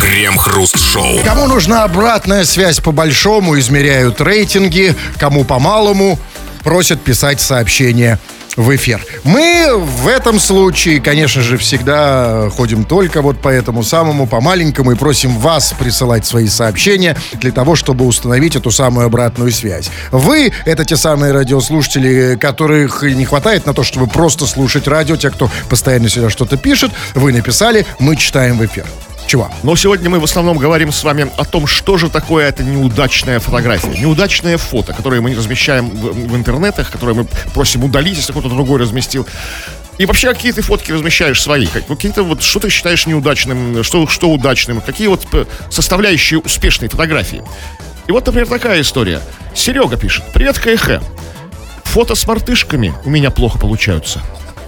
[0.00, 1.20] Крем-хруст-шоу.
[1.24, 6.18] Кому нужна обратная связь по большому, измеряют рейтинги, кому по малому.
[6.62, 8.18] просят писать сообщения
[8.56, 9.04] в эфир.
[9.24, 14.92] Мы в этом случае, конечно же, всегда ходим только вот по этому самому, по маленькому,
[14.92, 19.90] и просим вас присылать свои сообщения для того, чтобы установить эту самую обратную связь.
[20.10, 25.30] Вы— это те самые радиослушатели, которых не хватает на то, чтобы просто слушать радио, те,
[25.30, 26.92] кто постоянно сюда что-то пишет.
[27.14, 28.84] Вы написали, мы читаем в эфир.
[29.26, 29.50] Чего?
[29.62, 33.40] Но сегодня мы в основном говорим с вами о том, что же такое эта неудачная
[33.40, 33.88] фотография.
[33.98, 38.48] Неудачное фото, которое мы не размещаем в, в интернетах, которое мы просим удалить, если кто-то
[38.50, 39.26] другой разместил.
[39.96, 41.66] И вообще, какие ты фотки размещаешь свои?
[41.88, 44.80] Ну, Какие-то вот, что ты считаешь неудачным, что, что удачным?
[44.80, 47.42] Какие вот п- составляющие успешной фотографии?
[48.06, 49.20] И вот, например, такая история.
[49.54, 50.24] Серега пишет.
[50.34, 51.00] Привет, КХ.
[51.84, 54.20] Фото с мартышками у меня плохо получаются.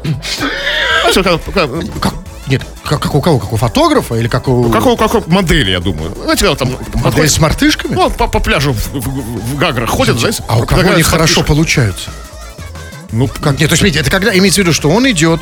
[1.52, 2.14] Как- Как?
[2.46, 3.38] Нет, как, как у кого?
[3.38, 4.70] Как у фотографа или как у...
[4.70, 6.12] Как у, как у модели, я думаю.
[6.14, 7.94] Знаете, когда там Модель подходит- с мартышками?
[7.94, 10.44] ну, по, по пляжу в, в- в Гаграх ходят, знаете?
[10.48, 12.10] а у кого они хорошо получаются?
[13.12, 15.40] Ну, Как нет, то есть, видите, это когда имеется в виду, что он идет,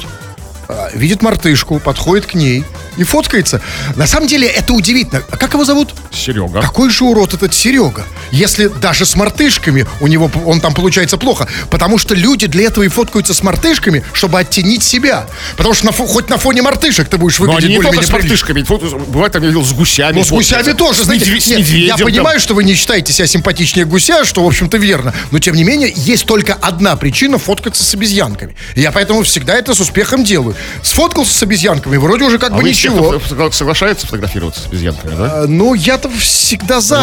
[0.69, 2.65] а, видит мартышку, подходит к ней
[2.97, 3.61] и фоткается.
[3.97, 5.23] На самом деле это удивительно.
[5.31, 5.95] А Как его зовут?
[6.13, 6.61] Серега.
[6.61, 8.05] Какой же урод этот Серега?
[8.31, 11.49] Если даже с мартышками у него он там получается плохо.
[11.71, 15.27] Потому что люди для этого и фоткаются с мартышками, чтобы оттенить себя.
[15.57, 18.65] Потому что на хоть на фоне мартышек ты будешь выглядеть они не более-менее с мартышками.
[19.09, 20.17] Бывает, там я видел с гусями.
[20.17, 21.87] Ну, с гусями тоже, знаете, медве- с нет, медведем.
[21.87, 22.07] Я там.
[22.07, 25.15] понимаю, что вы не считаете себя симпатичнее гуся, что, в общем-то, верно.
[25.31, 28.55] Но, тем не менее, есть только одна причина фоткаться с обезьянками.
[28.75, 30.55] Я поэтому всегда это с успехом делаю.
[30.83, 33.51] Сфоткался с обезьянками, вроде уже как А бы тех, ничего.
[33.51, 35.43] соглашается фотографироваться с обезьянками, да?
[35.43, 37.01] А, Ну, я-то всегда за.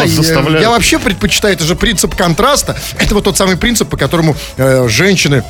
[0.60, 2.76] Я, вообще предпочитаю, это же принцип контраста.
[2.98, 5.42] Это вот тот самый принцип, по которому э, женщины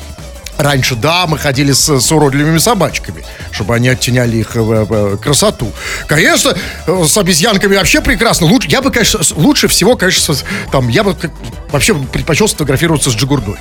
[0.55, 5.71] Раньше дамы ходили с, с уродливыми собачками, чтобы они оттеняли их э, э, красоту.
[6.05, 8.45] Конечно, э, с обезьянками вообще прекрасно.
[8.45, 10.35] Лучше, я бы, конечно, лучше всего, конечно,
[10.71, 11.31] там, я бы как-
[11.71, 13.57] вообще предпочел сфотографироваться с Джигурдой.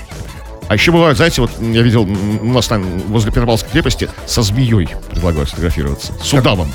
[0.72, 4.88] А еще бывает, знаете, вот я видел у нас там возле Петропавловской крепости со змеей
[5.10, 6.14] предлагают сфотографироваться.
[6.24, 6.72] С удавом.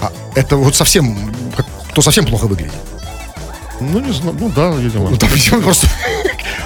[0.00, 2.72] А это вот совсем, как- кто совсем плохо выглядит.
[3.80, 5.10] Ну, не знаю, ну да, видимо.
[5.10, 5.86] Ну, там видимо, просто...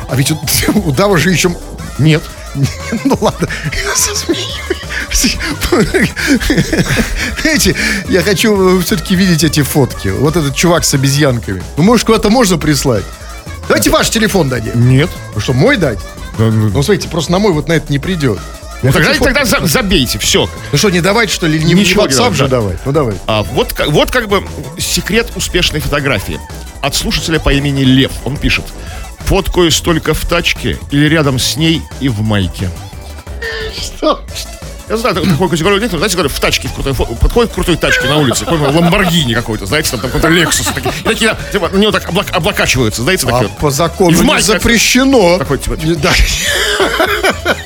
[0.09, 0.39] А ведь у,
[0.87, 1.55] у Дава же еще
[1.99, 2.23] Нет.
[3.05, 3.47] Ну ладно,
[3.95, 4.15] со.
[7.43, 7.77] Знаете,
[8.09, 10.09] я хочу все-таки видеть эти фотки.
[10.09, 11.63] Вот этот чувак с обезьянками.
[11.77, 13.05] Ну, может, куда-то можно прислать?
[13.69, 14.89] Давайте ваш телефон дадим.
[14.89, 15.11] Нет.
[15.35, 15.99] Ну что, мой дать?
[16.39, 18.39] Ну, смотрите, просто на мой вот на это не придет.
[18.83, 20.49] Ну, тогда, хочу тогда за- забейте, все.
[20.71, 21.59] Ну что, не давать, что ли?
[21.59, 22.49] Не, не Ничего не WhatsApp надо, же да.
[22.49, 22.79] давать?
[22.85, 23.15] Ну давай.
[23.27, 24.45] А вот, как- вот как бы
[24.79, 26.39] секрет успешной фотографии.
[26.81, 28.13] От слушателя по имени Лев.
[28.25, 28.65] Он пишет.
[29.21, 32.71] Фоткаюсь только в тачке или рядом с ней и в майке.
[33.77, 34.25] Что?
[34.89, 38.07] Я знаю, такой категорию но, знаете, говорю, в тачке, в крутой, подходит к крутой тачке
[38.09, 41.93] на улице, какой-нибудь Ламборгини какой-то, знаете, там, там какой-то Лексус, такие, такие, типа, на него
[41.93, 45.39] так облак- облокачиваются, знаете, А такие, по закону И в не запрещено.
[45.39, 46.13] Такой, типа, Да.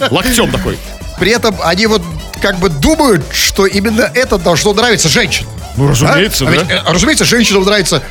[0.10, 0.78] локтем такой.
[1.18, 2.02] При этом они вот
[2.40, 5.52] как бы думают, что именно это должно нравиться женщинам.
[5.76, 6.52] Ну, разумеется, А да.
[6.52, 8.02] ведь, э, разумеется, женщинам нравится,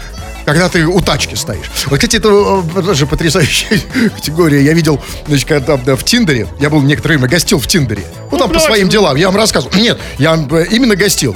[0.46, 1.70] когда ты у тачки стоишь.
[1.88, 2.30] Вот, кстати, это
[2.76, 3.80] э, тоже потрясающая
[4.16, 4.64] категория.
[4.64, 8.04] Я видел, значит, когда да, в Тиндере, я был некоторое время, гостил в Тиндере.
[8.32, 8.66] Ну, там по давайте.
[8.66, 9.76] своим делам, я вам рассказывал.
[9.76, 11.36] Нет, я э, именно гостил.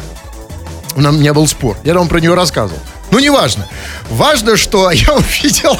[0.95, 1.77] У нас- у меня был спор.
[1.83, 2.79] Я вам про нее рассказывал.
[3.15, 3.65] Ну, неважно.
[4.10, 5.80] Важно, что я увидел,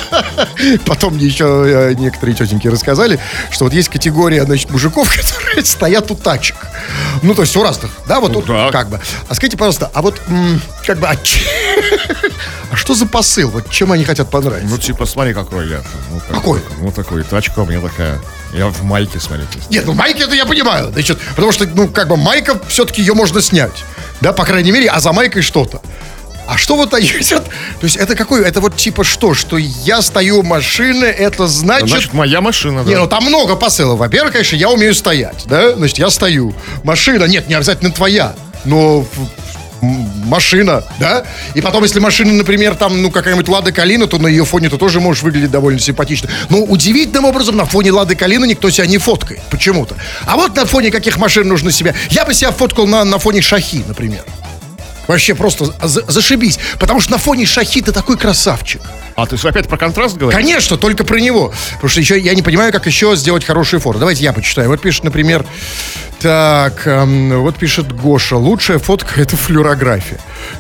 [0.86, 3.20] потом мне еще э, некоторые тетеньки рассказали,
[3.52, 6.56] что вот есть категория, значит, мужиков, которые стоят у тачек.
[7.24, 8.72] Ну, то есть у разных, да, вот, вот да.
[8.72, 9.02] как бы.
[9.28, 10.22] А скажите, пожалуйста, а вот,
[10.86, 11.18] как бы, а,
[12.72, 13.50] а что за посыл?
[13.50, 14.70] Вот чем они хотят понравиться?
[14.70, 15.82] Ну, типа, смотри, какой я.
[16.12, 16.62] Ну, как- Какой?
[16.80, 18.18] Ну, такой, тачка у меня такая.
[18.54, 19.60] Я в майке, смотрите.
[19.70, 20.90] Нет, ну майки это я понимаю.
[20.94, 23.84] Значит, потому что, ну, как бы майка, все-таки ее можно снять.
[24.22, 25.82] Да, по крайней мере, а за майкой что-то.
[26.48, 27.46] А что вот они хотят?
[27.46, 28.44] То есть это какой?
[28.44, 29.34] Это вот типа что?
[29.34, 31.90] Что я стою машины, это значит...
[31.90, 32.90] Значит, моя машина, да.
[32.90, 34.00] Не, ну там много посылов.
[34.00, 35.74] Во-первых, конечно, я умею стоять, да?
[35.76, 36.54] Значит, я стою.
[36.84, 39.06] Машина, нет, не обязательно твоя, но
[40.26, 41.26] машина, да?
[41.54, 44.78] И потом, если машина, например, там, ну, какая-нибудь Лада Калина, то на ее фоне ты
[44.78, 46.30] тоже можешь выглядеть довольно симпатично.
[46.50, 49.96] Но удивительным образом на фоне Лады Калины никто себя не фоткает, почему-то.
[50.26, 51.94] А вот на фоне каких машин нужно себя...
[52.10, 54.24] Я бы себя фоткал на, на фоне Шахи, например.
[55.08, 56.60] Вообще просто за- зашибись.
[56.80, 58.82] Потому что на фоне Шахи ты такой красавчик.
[59.16, 60.38] А ты опять про контраст говоришь?
[60.38, 61.54] Конечно, только про него.
[61.74, 64.00] Потому что еще я не понимаю, как еще сделать хорошие фото.
[64.00, 64.68] Давайте я почитаю.
[64.70, 65.46] Вот пишет, например,
[66.20, 70.18] так, эм, вот пишет Гоша, лучшая фотка это флюорография.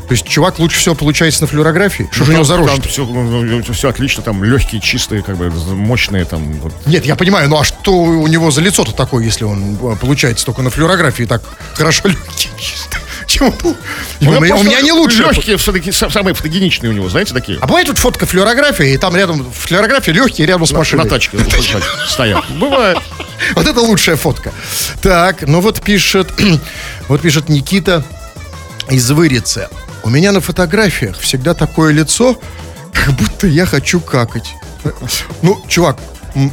[0.08, 2.08] То есть чувак лучше всего получается на флюорографии.
[2.12, 2.74] Что же у него за рожа?
[2.74, 6.54] Там все, отлично, там легкие, чистые, как бы мощные, там.
[6.54, 6.74] вот.
[6.86, 10.46] Нет, я понимаю, ну а что у него за лицо-то такое, если он э, получается
[10.46, 11.42] только на флюорографии так
[11.74, 12.50] хорошо легкий,
[13.28, 13.78] чистый, Почему?
[14.22, 15.24] У меня, у меня не лучше.
[15.24, 17.58] Легкие все-таки самые фотогеничные у него, знаете, такие.
[17.62, 21.04] А бывает вот фотка флюорография, и там рядом флюорография легкие рядом с машиной.
[21.04, 22.44] На тачке вот, вот, стоят.
[22.52, 22.98] Бывает.
[23.54, 24.54] Вот это лучшая фотка.
[25.02, 26.32] Так, ну вот пишет,
[27.10, 28.04] вот пишет Никита
[28.90, 29.68] из Вырицы.
[30.04, 32.40] У меня на фотографиях всегда такое лицо,
[32.94, 34.54] как будто я хочу какать.
[35.42, 35.98] Ну, чувак,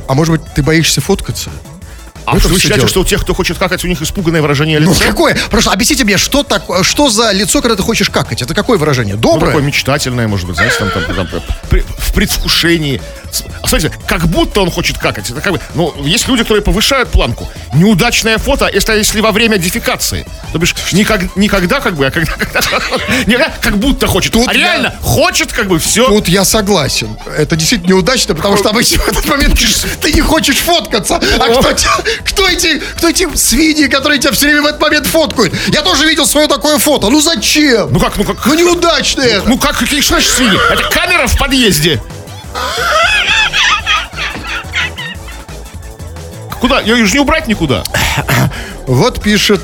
[0.08, 1.50] а может быть, ты боишься фоткаться?
[2.24, 2.88] А что вы считаете, дело.
[2.88, 5.04] что у тех, кто хочет какать, у них испуганное выражение Ну, лица?
[5.04, 5.36] какое?
[5.50, 8.42] Просто объясните мне, что, такое, что за лицо, когда ты хочешь какать?
[8.42, 9.14] Это какое выражение?
[9.16, 9.46] Ну, Доброе?
[9.52, 13.00] такое мечтательное, может быть, знаете, там, там, там, при- в предвкушении.
[13.62, 15.30] А Смотрите, как будто он хочет какать.
[15.30, 17.48] Это как бы, ну, есть люди, которые повышают планку.
[17.74, 20.26] Неудачное фото, если, если во время дефекации.
[20.52, 22.60] То бишь, никак- никогда, как бы, а когда, когда-
[23.26, 24.32] никогда как будто хочет.
[24.32, 26.06] Тут а я- реально хочет, как бы, все.
[26.06, 27.16] Тут я согласен.
[27.36, 29.58] Это действительно неудачно, потому что обычно в этот момент
[30.00, 31.16] ты не хочешь фоткаться.
[31.16, 31.74] А кто,
[32.24, 35.54] кто эти, кто эти свиньи, которые тебя все время в этот момент фоткают?
[35.68, 37.08] Я тоже видел свое такое фото.
[37.08, 37.92] Ну зачем?
[37.92, 38.44] Ну как, ну как?
[38.46, 39.48] Ну неудачно это.
[39.48, 40.58] Ну как, какие что значит свиньи?
[40.72, 42.00] Это камера в подъезде.
[46.62, 46.80] Куда?
[46.80, 47.82] Ее же не убрать никуда.
[48.86, 49.60] Вот пишет,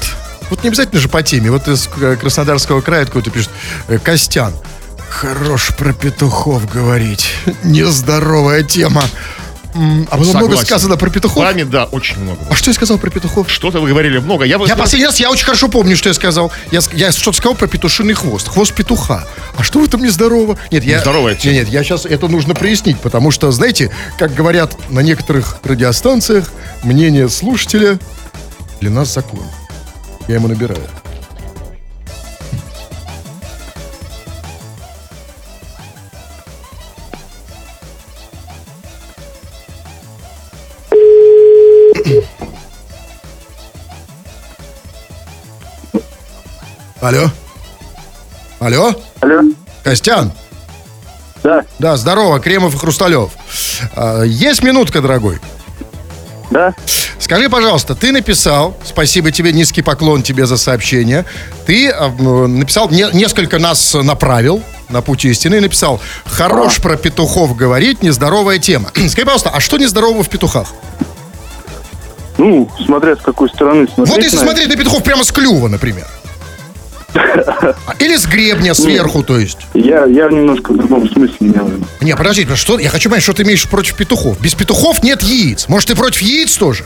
[0.50, 3.50] вот не обязательно же по теме, вот из Краснодарского края какой-то пишет,
[3.86, 4.52] э, Костян,
[5.08, 9.04] хорош про петухов говорить, нездоровая тема.
[9.74, 11.36] А было много сказано про петухов?
[11.36, 12.38] вами, да, очень много.
[12.50, 13.50] А что я сказал про петухов?
[13.50, 14.44] Что-то вы говорили много.
[14.44, 16.50] Я, Я последний раз, я очень хорошо помню, что я сказал.
[16.72, 18.48] Я, я что-то сказал про петушиный хвост.
[18.48, 19.26] Хвост петуха.
[19.56, 20.56] А что в этом нездорово?
[20.70, 20.96] Нет, я...
[20.98, 21.54] Нездоровая Нет, тема.
[21.54, 26.50] нет, я сейчас это нужно прояснить, потому что, знаете, как говорят на некоторых радиостанциях,
[26.82, 27.98] мнение слушателя
[28.80, 29.44] для нас закон.
[30.28, 30.80] Я ему набираю.
[47.00, 47.30] Алло?
[48.60, 48.94] Алло?
[49.20, 49.42] Алло.
[49.84, 50.32] Костян?
[51.42, 53.30] Да, Да, здорово, Кремов и Хрусталев.
[53.94, 55.38] А, Есть минутка, дорогой?
[56.50, 56.74] да.
[57.20, 61.24] Скажи, пожалуйста, ты написал, спасибо тебе, низкий поклон тебе за сообщение,
[61.66, 67.54] ты а, написал, не- несколько нас направил на путь истины и написал, хорош про петухов
[67.54, 68.90] говорить, нездоровая тема.
[68.94, 70.68] Скажи, пожалуйста, а что нездорового в петухах?
[72.38, 74.14] Ну, смотря с какой стороны смотреть.
[74.16, 76.06] вот если смотреть на петухов прямо с клюва, например.
[77.98, 79.58] Или с гребня сверху, то есть.
[79.74, 81.70] Я, я немножко в другом смысле имел.
[82.00, 84.40] Не, подожди, что, я хочу понять, что ты имеешь против петухов.
[84.40, 85.68] Без петухов нет яиц.
[85.68, 86.84] Может, ты против яиц тоже?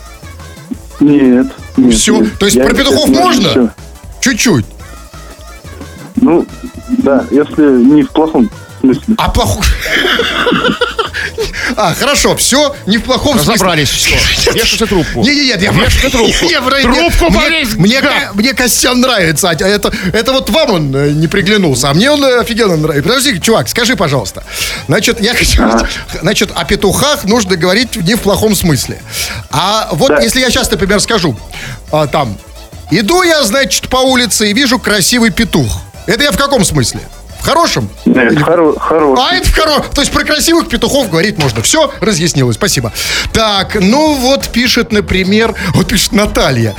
[0.99, 1.47] Нет.
[1.77, 2.21] нет Всё?
[2.21, 2.39] нет.
[2.39, 3.49] То есть Я- про петухов можно?
[3.49, 3.69] всё.
[4.21, 4.65] Чуть-чуть.
[6.15, 6.45] Ну,
[6.99, 9.15] да, если не в плохом смысле.
[9.17, 9.63] А плохой...
[11.75, 14.15] А, хорошо, все, не в плохом Разобрались, все.
[14.53, 15.21] Вешайте трубку.
[15.21, 16.45] Не, не, нет, я Вешайте трубку.
[16.45, 20.95] Не, Трубку мне- повесь, Мне, ка- мне Костян нравится, а это, это вот вам он
[20.95, 23.07] э, не приглянулся, а мне он э, офигенно нравится.
[23.09, 24.43] Подожди, чувак, скажи, пожалуйста.
[24.87, 25.63] Значит, я хочу...
[26.21, 29.01] Значит, о петухах нужно говорить не в плохом смысле.
[29.51, 30.21] А вот Да.
[30.21, 31.37] если я сейчас, например, скажу,
[31.91, 32.37] а, там,
[32.91, 35.81] иду я, значит, по улице и вижу красивый петух.
[36.07, 37.01] Это я в каком смысле?
[37.43, 37.89] В хорошем?
[38.05, 39.21] Нет, хоро- хороший.
[39.21, 39.79] А это в коро...
[39.93, 41.61] То есть про красивых петухов говорить можно.
[41.61, 42.93] Все, разъяснилось, спасибо.
[43.33, 46.73] Так, ну вот пишет, например, вот пишет Наталья.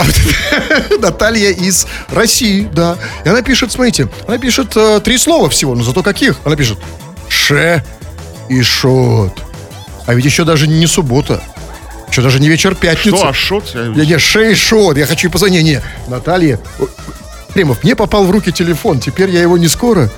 [1.00, 2.96] Наталья из России, да.
[3.24, 6.36] И она пишет, смотрите, она пишет э, три слова всего, но зато каких?
[6.44, 6.78] Она пишет
[7.28, 7.84] ше
[8.48, 9.40] и шот.
[10.06, 11.40] А ведь еще даже не суббота.
[12.10, 13.16] Еще даже не вечер пятницы.
[13.18, 13.70] Что, Ашот?
[13.72, 14.96] Я- Не, не, шей шот.
[14.98, 15.62] Я хочу и позвонить.
[15.62, 16.58] Не, не, Наталья.
[17.50, 19.00] О, Кремов, мне попал в руки телефон.
[19.00, 20.08] Теперь я его не скоро.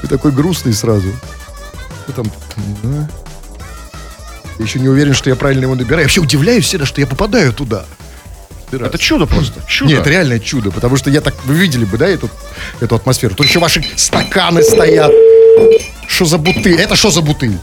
[0.00, 1.08] Ты такой грустный сразу.
[2.04, 2.32] Что там?
[4.58, 6.00] Я еще не уверен, что я правильно его набираю.
[6.00, 7.84] Я вообще удивляюсь всегда, что я попадаю туда.
[8.72, 9.60] Это чудо просто.
[9.68, 9.90] Чудо.
[9.90, 12.30] Нет, это реальное чудо, потому что я так, вы видели бы, да, эту,
[12.80, 13.34] эту атмосферу.
[13.34, 15.12] Тут еще ваши стаканы стоят.
[16.06, 16.80] Что за бутыль?
[16.80, 17.58] Это что за бутыль?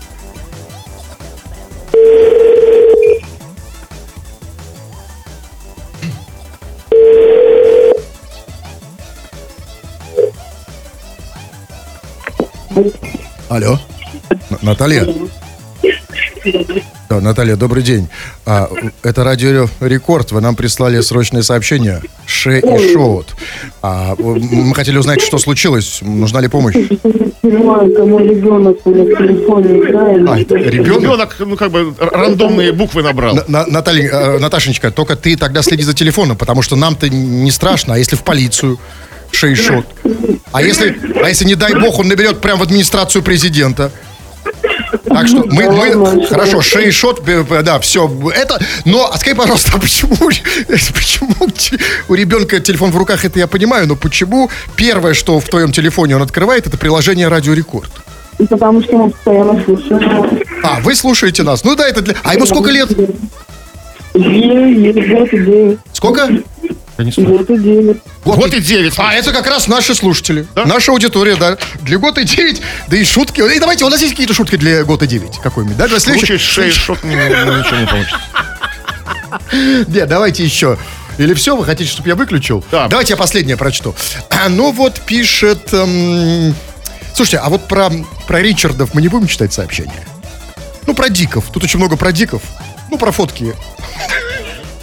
[13.49, 13.79] Алло.
[14.61, 15.07] Наталья?
[17.09, 18.07] Да, Наталья, добрый день.
[18.45, 18.69] А,
[19.01, 20.31] это радио Рекорд.
[20.31, 22.01] Вы нам прислали срочное сообщение.
[22.27, 23.35] Ше и шоут.
[23.81, 25.99] А, мы хотели узнать, что случилось.
[26.01, 26.75] Нужна ли помощь?
[27.41, 30.29] понимаю, кому ребенок на телефоне играет.
[30.29, 31.01] А, это ребенок?
[31.01, 33.35] Ребенок, ну, как бы, рандомные буквы набрал.
[33.35, 37.49] На- на- Наталья, э, Наташенька, только ты тогда следи за телефоном, потому что нам-то не
[37.51, 38.77] страшно, а если в полицию?
[39.31, 39.85] Шейшот.
[40.51, 43.91] А если, а если, не дай бог, он наберет прямо в администрацию президента?
[45.05, 47.23] Так что мы, Да мы ладно, хорошо, шейшот,
[47.63, 50.15] да, все, это, но, а скажи, пожалуйста, а почему,
[50.67, 51.35] почему
[52.07, 56.15] у ребенка телефон в руках, это я понимаю, но почему первое, что в твоем телефоне
[56.15, 57.91] он открывает, это приложение Радио Рекорд?
[58.39, 60.41] И потому что мы постоянно слушаем.
[60.63, 62.89] А, вы слушаете нас, ну да, это для, а ему сколько лет?
[65.93, 66.29] Сколько?
[66.99, 67.23] Слышу.
[67.23, 67.97] Год и девять.
[68.25, 68.93] Год и девять.
[68.97, 70.45] А, это как раз наши слушатели.
[70.55, 71.57] Наша аудитория, да.
[71.81, 73.41] Для года и 9, да и шутки.
[73.41, 75.87] И давайте, у нас есть какие-то шутки для года 9 какой-нибудь, да?
[75.87, 78.19] Для Случай шеи шот, ну, ничего не получится.
[79.87, 80.77] Нет, давайте еще.
[81.17, 82.63] Или все, вы хотите, чтобы я выключил?
[82.71, 82.87] Да.
[82.87, 83.95] Давайте я последнее прочту.
[84.29, 85.73] А, ну вот пишет...
[85.73, 86.55] эм,
[87.13, 87.91] Слушайте, а вот про,
[88.27, 90.05] про Ричардов мы не будем читать сообщения?
[90.87, 91.45] Ну, про Диков.
[91.51, 92.41] Тут очень много про Диков.
[92.89, 93.53] Ну, про фотки.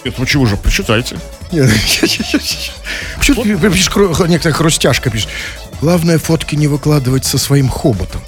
[0.05, 1.17] Нет, ну чего же, почитайте.
[1.53, 1.71] Нет,
[3.19, 3.91] Почему ты пишешь,
[4.29, 5.29] некоторая хрустяшка пишет?
[5.81, 8.21] Главное, фотки не выкладывать со своим хоботом.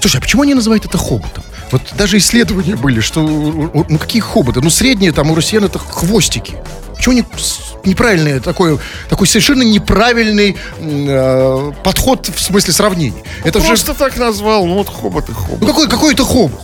[0.00, 1.44] Слушай, а почему они называют это хоботом?
[1.70, 4.60] Вот даже исследования были, что ну какие хоботы?
[4.60, 6.56] Ну средние там у россиян это хвостики.
[6.96, 13.22] Почему они с- неправильные, такой, такой совершенно неправильный э, подход в смысле сравнений?
[13.44, 15.68] Это же Просто так назвал, ну вот хобот и ну хобот.
[15.68, 16.60] какой, какой это хобот?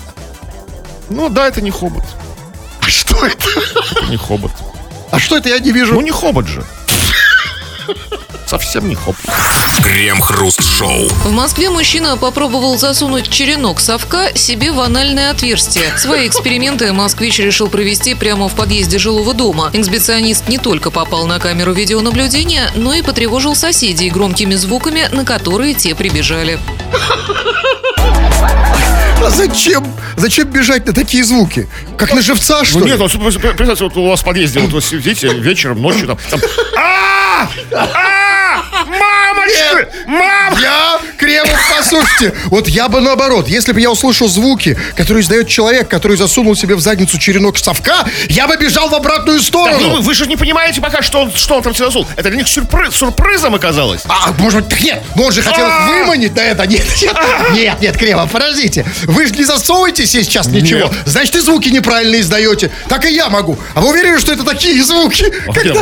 [1.09, 2.05] Ну да, это не хобот.
[2.81, 3.49] А что это?
[3.91, 4.53] Это не хобот.
[5.11, 5.95] А что это я не вижу?
[5.95, 6.65] Ну не хобот же.
[8.47, 9.17] Совсем не хобот.
[9.83, 11.09] Крем-хруст-шоу.
[11.09, 15.97] В Москве мужчина попробовал засунуть черенок совка себе в анальное отверстие.
[15.97, 19.71] Свои эксперименты москвич решил провести прямо в подъезде жилого дома.
[19.73, 25.75] Эксбиционист не только попал на камеру видеонаблюдения, но и потревожил соседей громкими звуками, на которые
[25.75, 26.59] те прибежали.
[29.23, 29.90] А зачем?
[30.21, 31.67] Зачем бежать на такие звуки?
[31.97, 32.91] Как на живца, что Ну ли?
[32.93, 36.41] нет, вот, представьте, вот у вас в подъезде, вот вы сидите вечером, ночью там, там
[36.77, 38.20] а а
[38.87, 39.89] Мамочка!
[40.07, 40.55] Мам!
[40.61, 45.89] Я, Кремов, послушайте, вот я бы наоборот, если бы я услышал звуки, которые издает человек,
[45.89, 49.95] который засунул себе в задницу черенок совка, я бы бежал в обратную Так, ну, сторону.
[49.97, 52.07] вы, вы же не понимаете пока, что он, что он там себе засунул.
[52.17, 54.03] Это для них сюрприз, сюрпризом оказалось.
[54.09, 55.87] А, может быть, так нет, ну он же хотел их А!
[55.89, 56.67] выманить на это.
[56.67, 57.17] Нет, нет,
[57.55, 58.85] нет, нет, Кремов, подождите.
[59.05, 60.81] Вы же не засовываете сейчас ничего.
[60.89, 60.93] Нет.
[61.07, 62.71] Значит, и звуки неправильно издаете.
[62.89, 63.59] Так и я могу.
[63.75, 65.25] А вы уверены, что это такие звуки?
[65.53, 65.81] Когда-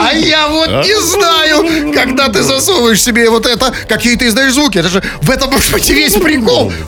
[0.00, 4.78] А я вот не знаю, когда ты засовываешь себе вот это, какие ты издаешь звуки.
[4.78, 6.72] Это же в этом может быть весь прикол.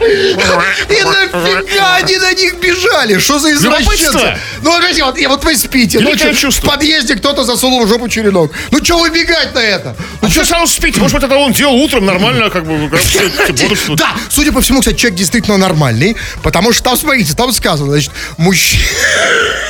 [0.00, 3.18] И нафига они на них бежали?
[3.18, 4.38] Что за извращенцы?
[4.62, 5.98] Ну, вот, и вот вы спите.
[5.98, 6.68] Великое Ночью чувство.
[6.68, 8.52] в подъезде кто-то засунул в жопу черенок.
[8.70, 9.96] Ну, что вы бегать на это?
[10.20, 11.00] Ну что сразу спите?
[11.00, 12.90] Может быть, это он делал утром нормально, как бы.
[13.96, 18.10] Да, судя по всему, кстати, человек действительно нормальный, потому что там, смотрите, там сказано, значит,
[18.36, 18.82] мужчина...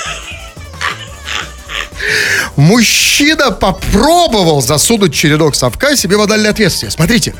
[2.56, 6.90] Мужчина попробовал засунуть черенок совка себе в анальное отверстие.
[6.90, 7.34] Смотрите,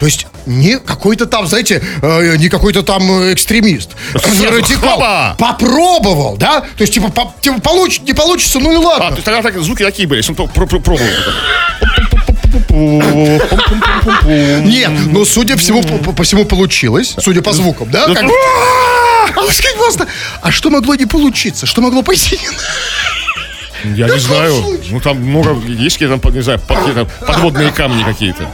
[0.00, 3.90] то есть не какой-то там, знаете, э, не какой-то там экстремист,
[4.40, 4.90] не радикал.
[4.94, 5.36] Хоба!
[5.38, 6.60] Попробовал, да?
[6.60, 9.14] То есть, типа, по- типа получ- не получится, ну и А, то ладно.
[9.14, 10.98] есть тогда так, звуки такие были, если он пробовал.
[14.64, 18.06] Нет, ну, судя всему, по, по- всему получилось, судя по звукам, да?
[18.06, 20.06] Как- А пожалуйста,
[20.40, 21.66] а что могло не получиться?
[21.66, 22.38] Что могло пойти?
[23.84, 24.52] Я не знаю.
[24.62, 24.88] случай?
[24.92, 26.60] Ну там много, есть какие-то, там, не знаю,
[27.26, 28.48] подводные камни какие-то.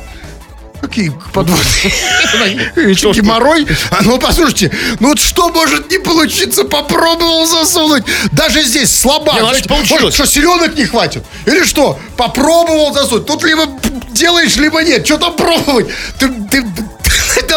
[0.80, 2.94] Какие подводные?
[2.94, 3.12] Что?
[3.12, 3.66] Геморрой?
[3.90, 6.64] А ну, послушайте, ну вот что может не получиться?
[6.64, 8.04] Попробовал засунуть.
[8.30, 9.34] Даже здесь слабак.
[9.34, 10.14] Не, значит, Знаете, получилось.
[10.14, 11.24] что, селенок не хватит?
[11.46, 11.98] Или что?
[12.16, 13.26] Попробовал засунуть.
[13.26, 13.66] Тут либо
[14.10, 15.04] делаешь, либо нет.
[15.04, 15.88] Что там пробовать?
[16.18, 16.64] Ты, ты,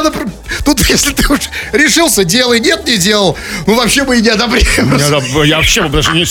[0.09, 0.27] пр-
[0.65, 1.41] Тут, если ты уж
[1.73, 2.59] решился, делай.
[2.59, 3.37] Нет, не делал.
[3.67, 4.97] Ну, вообще мы и не одобряем.
[5.45, 6.25] Я, вообще даже ни,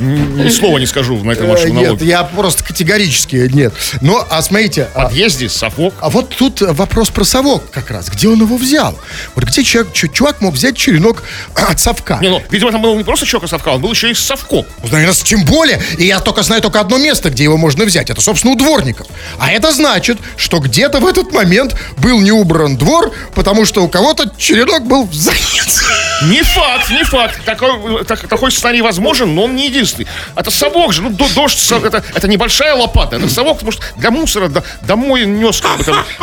[0.00, 2.06] ни- ни слова не скажу на этом Э, вашем Нет, налоге.
[2.06, 3.72] я просто категорически нет.
[4.00, 5.94] Но, а смотрите, В а, подъезде совок.
[6.00, 8.08] А вот тут вопрос про совок как раз.
[8.08, 8.98] Где он его взял?
[9.34, 11.22] Вот где человек, чу- чувак мог взять черенок
[11.54, 12.18] от совка?
[12.20, 14.66] Не, ну, видимо, там был не просто чок совка, он был еще и совком.
[14.82, 15.80] Ну, наверное, тем более.
[15.98, 18.10] И я только знаю только одно место, где его можно взять.
[18.10, 19.06] Это, собственно, у дворников.
[19.38, 23.88] А это значит, что где-то в этот момент был не убран двор, потому что у
[23.88, 25.84] кого-то черенок был в заднице.
[26.24, 27.40] Не факт, не факт.
[27.44, 30.06] Такой, так- такой сценарий возможен, но он не единственный.
[30.36, 33.82] Это совок же, ну, до- дождь, со- это, это небольшая лопата, это совок, потому что
[33.96, 35.78] для мусора до- домой нес, там,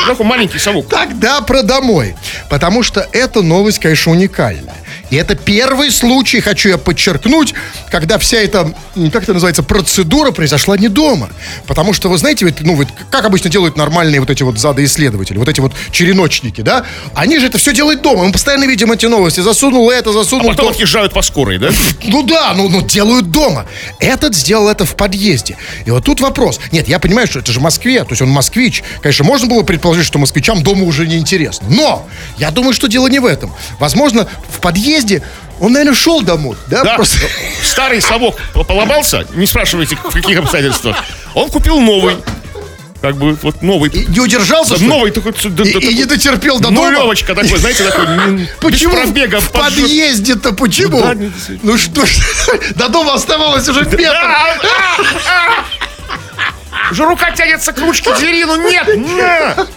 [0.08, 0.88] такой маленький совок.
[0.90, 2.16] Тогда про домой.
[2.50, 4.76] Потому что эта новость, конечно, уникальная.
[5.10, 7.54] И это первый случай, хочу я подчеркнуть,
[7.90, 8.74] когда вся эта,
[9.12, 11.30] как это называется, процедура произошла не дома.
[11.66, 15.38] Потому что, вы знаете, ведь, ну, вот как обычно делают нормальные вот эти вот задоисследователи,
[15.38, 16.86] вот эти вот череночники, да?
[17.14, 18.26] Они же это все делают дома.
[18.26, 19.40] Мы постоянно видим эти новости.
[19.40, 20.72] Засунул это, засунул А Потом то.
[20.74, 21.70] отъезжают по скорой, да?
[22.04, 23.66] Ну да, ну, ну делают дома.
[24.00, 25.56] Этот сделал это в подъезде.
[25.86, 26.60] И вот тут вопрос.
[26.72, 28.84] Нет, я понимаю, что это же Москве, то есть он москвич.
[29.02, 31.68] Конечно, можно было предположить, что москвичам дома уже не интересно.
[31.70, 33.54] Но я думаю, что дело не в этом.
[33.80, 34.97] Возможно, в подъезде
[35.60, 36.56] он, наверное, шел домой.
[36.68, 37.20] Да, Да, просто.
[37.64, 40.98] старый совок по- поломался, не спрашивайте, в каких обстоятельствах.
[41.34, 42.18] Он купил новый.
[43.02, 43.92] Как бы вот новый.
[43.92, 44.88] И не удержался, что ли?
[44.90, 45.32] Новый такой.
[45.32, 46.90] да- И- да- и не такой дотерпел до дома?
[46.90, 48.08] Нулевочка такой, знаете, такой.
[48.60, 49.40] Почему пробега.
[49.40, 51.00] в подъезде-то почему?
[51.02, 51.14] Да,
[51.62, 52.10] Ну что ж,
[52.76, 54.16] до дома оставалось уже метр.
[54.16, 56.92] А, а, а!
[56.92, 58.88] Уже рука тянется к ручке двери, ну нет!
[58.98, 59.68] на!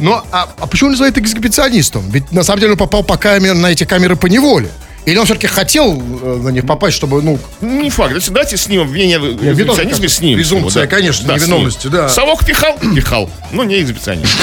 [0.00, 2.08] Но а, а почему он называет эксгибиционистом?
[2.10, 4.70] Ведь на самом деле он попал по камер, на эти камеры по неволе.
[5.06, 8.14] Или он все-таки хотел э, на них попасть, чтобы, ну, Не факт.
[8.28, 10.36] Давайте, снимем обвинение в экзибиционизме, снимем.
[10.36, 10.96] презумпция, его, да.
[10.96, 12.08] конечно, Да, невиновности, да.
[12.08, 12.78] Совок пихал?
[12.94, 13.30] Пихал.
[13.52, 14.32] Но не экзибиционист.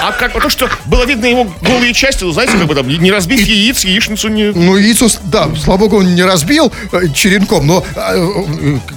[0.00, 3.10] А как, то, что было видно его голые части, ну, знаете, как бы там, не
[3.10, 4.52] разбив яиц, яичницу не...
[4.52, 8.14] Ну, яйцо, да, слава богу, он не разбил э, черенком, но а,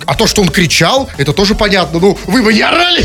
[0.05, 1.99] а то, что он кричал, это тоже понятно.
[1.99, 3.03] Ну, вы бы не орали.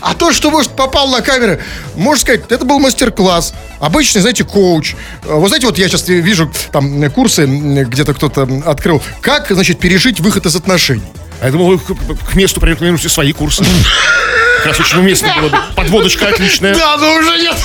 [0.00, 1.62] А то, что, может, попал на камеры,
[1.94, 3.54] можно сказать, это был мастер-класс.
[3.80, 4.94] Обычный, знаете, коуч.
[5.24, 9.78] А Вы знаете, вот я сейчас вижу там э, курсы, где-то кто-то открыл, как, значит,
[9.78, 11.02] пережить выход из отношений.
[11.40, 13.64] А я думал, вы к, к месту прорекламируете свои курсы.
[14.58, 15.58] Как раз очень уместно было бы.
[15.74, 16.74] Подводочка отличная.
[16.74, 17.56] Да, но уже нет.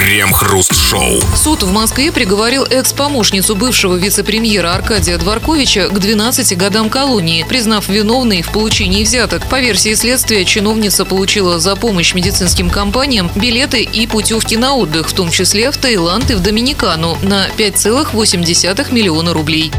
[0.00, 1.20] Крем-хруст-шоу.
[1.36, 8.40] Суд в Москве приговорил экс-помощницу бывшего вице-премьера Аркадия Дворковича к 12 годам колонии, признав виновной
[8.40, 9.46] в получении взяток.
[9.50, 15.12] По версии следствия, чиновница получила за помощь медицинским компаниям билеты и путевки на отдых, в
[15.12, 19.70] том числе в Таиланд и в Доминикану, на 5,8 миллиона рублей.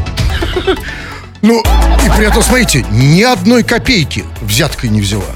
[1.42, 5.34] Ну, и при этом, смотрите, ни одной копейки взяткой не взяла.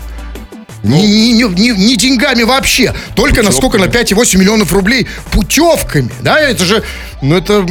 [0.87, 2.95] Ни, ни- ни- ни- ни деньгами вообще.
[3.15, 3.79] Только на сколько?
[3.79, 6.11] На 5,8 миллионов рублей путевками.
[6.21, 6.83] Да, это же...
[7.23, 7.67] Ну, это...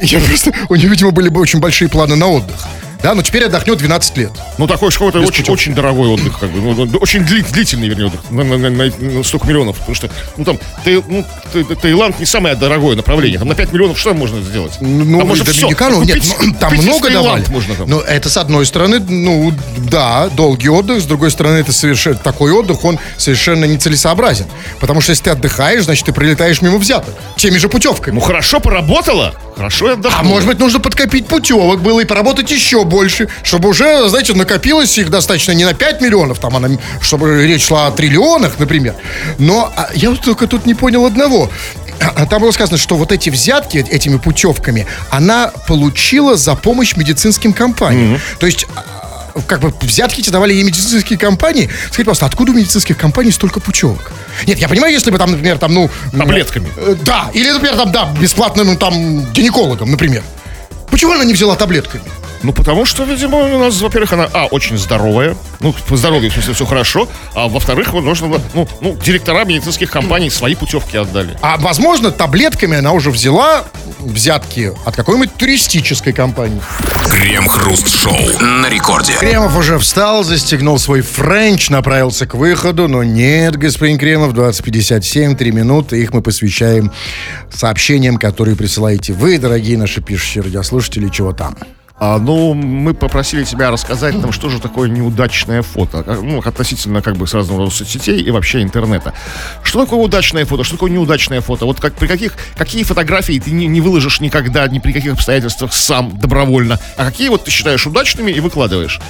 [0.00, 0.52] Я просто...
[0.68, 2.56] У нее, видимо, были бы очень большие планы на отдых.
[3.02, 4.32] Да, но теперь отдохнет 12 лет.
[4.58, 6.60] Ну, такой уж какой-то очень, очень дорогой отдых, как бы.
[6.60, 8.20] Ну, ну, очень дли- длительный, вернее, отдых.
[8.30, 9.76] На, на- на- на- столько миллионов.
[9.78, 13.38] Потому что, ну, там, Таи- ну, Та- Таиланд не самое дорогое направление.
[13.38, 14.78] Там на 5 миллионов что можно сделать?
[14.80, 17.44] Ну, там и Доминикану, нет, ну, там много давали.
[17.48, 17.88] можно там.
[17.88, 22.50] Но это с одной стороны, ну, да, долгий отдых, с другой стороны, это совершенно такой
[22.52, 24.46] отдых, он совершенно нецелесообразен.
[24.80, 27.14] Потому что если ты отдыхаешь, значит, ты прилетаешь мимо взяток.
[27.36, 28.14] Теми же путевками.
[28.14, 29.34] ну, хорошо поработала.
[29.56, 30.28] Хорошо я А отдохнула.
[30.28, 35.08] может быть, нужно подкопить путевок было и поработать еще больше, чтобы уже, знаете, накопилось их
[35.10, 38.94] достаточно не на 5 миллионов, там, а на- чтобы речь шла о триллионах, например.
[39.38, 41.50] Но а, я вот только тут не понял одного.
[42.00, 47.54] А, Там было сказано, что вот эти взятки этими путевками она получила за помощь медицинским
[47.54, 48.20] компаниям.
[48.38, 48.84] То есть а,
[49.46, 51.68] как бы взятки давали ей медицинские компании.
[51.86, 54.12] Скажите, пожалуйста, откуда у медицинских компаний столько путевок?
[54.46, 55.90] Нет, я понимаю, если бы там, например, там, ну...
[56.16, 56.68] Таблетками.
[56.76, 60.22] э, Да, или, например, там, да, бесплатным там гинекологом, например.
[60.90, 62.04] Почему она не взяла таблетками?
[62.42, 65.36] Ну, потому что, видимо, у нас, во-первых, она, а, очень здоровая.
[65.60, 67.08] Ну, по здоровью, в смысле, все хорошо.
[67.34, 71.36] А во-вторых, вот нужно было, ну, ну, директора медицинских компаний свои путевки отдали.
[71.42, 73.64] А, возможно, таблетками она уже взяла
[74.00, 76.60] взятки от какой-нибудь туристической компании.
[77.10, 78.40] Крем-хруст-шоу.
[78.40, 79.14] На рекорде.
[79.14, 85.52] Кремов уже встал, застегнул свой френч, направился к выходу, но нет, господин Кремов, 20.57, 3
[85.52, 86.92] минуты, их мы посвящаем
[87.52, 91.56] сообщениям, которые присылаете вы, дорогие наши пишущие радиослушатели, чего там.
[91.98, 96.04] А, ну, мы попросили тебя рассказать нам, что же такое неудачное фото.
[96.22, 99.14] Ну, относительно как бы с разного рода соцсетей и вообще интернета.
[99.62, 100.62] Что такое удачное фото?
[100.62, 101.64] Что такое неудачное фото?
[101.64, 105.72] Вот как, при каких, какие фотографии ты не, не выложишь никогда, ни при каких обстоятельствах
[105.72, 109.00] сам добровольно, а какие вот ты считаешь удачными и выкладываешь.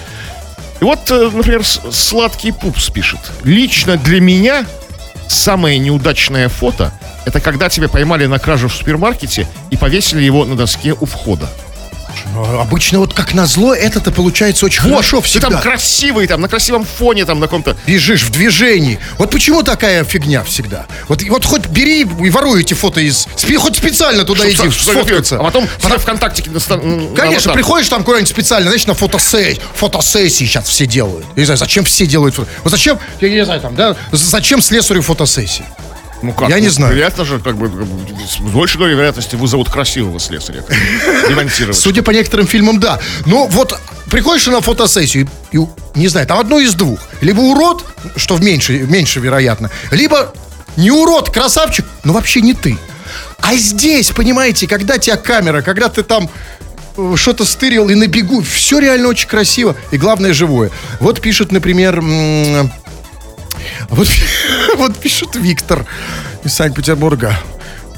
[0.81, 3.19] И вот, э, например, сладкий пупс пишет.
[3.43, 4.65] Лично для меня
[5.27, 6.93] самое неудачное фото
[7.27, 11.51] это когда тебя поймали на краже в супермаркете и повесили его на доске у входа.
[12.35, 15.51] Ну, Обычно вот как назло, это-то получается очень хорошо ты всегда.
[15.51, 17.77] там красивый, там, на красивом фоне, там, на каком-то...
[17.87, 18.99] Бежишь в движении.
[19.19, 20.87] Вот почему такая фигня всегда?
[21.09, 23.27] Вот, вот хоть бери и воруй эти фото из...
[23.37, 25.37] спи- Хоть специально туда иди, сфоткаться.
[25.39, 25.69] А потом
[26.51, 27.55] на, ста- на Конечно, аватарку.
[27.55, 29.61] приходишь там куда-нибудь специально, знаешь, на фотосессии.
[29.75, 31.27] Фотосессии сейчас все делают.
[31.37, 34.61] Я не знаю, зачем все делают фото- Вот зачем, я не знаю, там, да, зачем
[34.63, 35.65] слесарю фотосессии?
[36.23, 36.49] Ну как?
[36.49, 36.95] Я не ну, знаю.
[36.95, 37.71] Вероятно же, как бы,
[38.27, 40.65] с большей долей вероятности вызовут красивого слесаря.
[41.73, 43.01] Судя по некоторым фильмам, да.
[43.27, 43.79] Но вот
[44.11, 47.01] приходишь на фотосессию, и, и, не знаю, там одно из двух.
[47.21, 47.85] Либо урод,
[48.17, 50.33] что в меньше, меньше вероятно, либо
[50.77, 52.79] не урод, красавчик, но вообще не ты.
[53.41, 56.31] А здесь, понимаете, когда тебя камера, когда ты там
[56.97, 60.71] э, что-то стырил и на бегу, все реально очень красиво и главное живое.
[61.01, 62.03] Вот пишет, например,
[63.81, 64.09] м, вот,
[64.77, 65.87] вот пишет Виктор
[66.45, 67.37] из Санкт-Петербурга.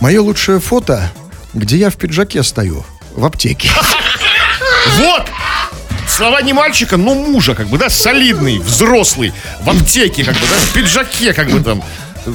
[0.00, 1.10] Мое лучшее фото,
[1.54, 3.70] где я в пиджаке стою, в аптеке.
[4.98, 5.26] Вот!
[6.08, 10.56] Слова не мальчика, но мужа, как бы, да, солидный, взрослый, в аптеке, как бы, да,
[10.56, 11.84] в пиджаке, как бы там.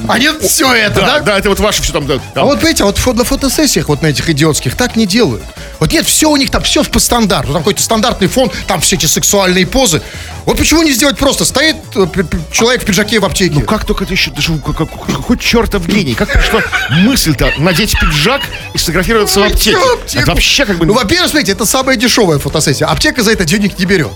[0.08, 1.20] А нет, все это, Да, да?
[1.20, 2.44] да, это вот ваше все там, да, А там.
[2.46, 5.42] вот, понимаете, вот фо- на фотосессиях вот на этих идиотских так не делают.
[5.80, 7.52] Вот нет, все у них там, все по стандарту.
[7.52, 10.02] Там какой-то стандартный фон, там все эти сексуальные позы.
[10.46, 11.44] Вот почему не сделать просто?
[11.44, 12.06] Стоит э,
[12.52, 13.54] человек в пиджаке в аптеке.
[13.54, 14.90] Ну как только ты еще, даже как, как-
[15.24, 18.42] хоть чертов гений, как пришла мысль-то надеть пиджак
[18.72, 19.78] и сфотографироваться в аптеке?
[20.14, 20.86] Это вообще как бы...
[20.86, 22.86] Ну, во-первых, смотрите, это самая дешевая фотосессия.
[22.86, 24.12] Аптека за это денег не берет.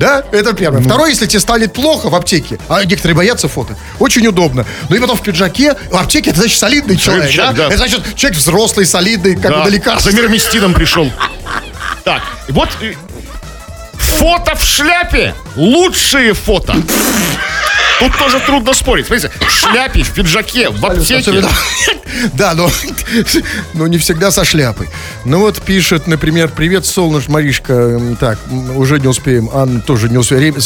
[0.00, 0.56] Да, это Ну.
[0.56, 0.80] первое.
[0.82, 4.64] Второе, если тебе станет плохо в аптеке, а некоторые боятся фото, очень удобно.
[4.88, 7.62] Ну и потом в пиджаке, в аптеке, это значит солидный человек, человек, да?
[7.64, 7.68] да.
[7.68, 10.10] Это значит человек взрослый, солидный, как бы Да, на лекарство.
[10.10, 11.12] За мироместином пришел.
[12.02, 12.94] Так, вот э,
[13.98, 15.34] фото в шляпе.
[15.54, 16.74] Лучшие фото.
[18.00, 19.06] Тут тоже трудно спорить.
[19.06, 21.44] Смотрите, в шляпе, в пиджаке, в аптеке.
[22.34, 22.68] Да, но,
[23.74, 24.88] но не всегда со шляпой.
[25.24, 28.00] Ну вот пишет, например, привет, солнышко, Маришка.
[28.18, 28.38] Так,
[28.74, 29.48] уже не успеем.
[29.52, 30.56] Анна тоже не успеем.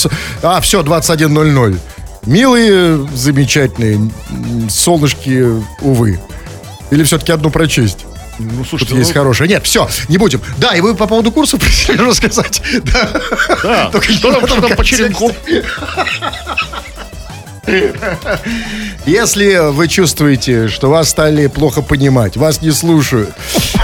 [0.43, 1.79] А, все, 21.00.
[2.27, 4.11] Милые, замечательные,
[4.71, 5.45] солнышки,
[5.81, 6.19] увы.
[6.91, 8.07] Или все-таки одну прочесть?
[8.39, 9.49] Ну, Тут слушайте, есть ну, хорошее.
[9.49, 10.41] Нет, все, не будем.
[10.57, 12.63] Да, и вы по поводу курсов просили рассказать.
[12.85, 13.11] Да.
[13.63, 13.91] да.
[13.91, 15.33] Только что там, по черенку?
[19.07, 23.31] Если вы чувствуете, что вас стали плохо понимать, вас не слушают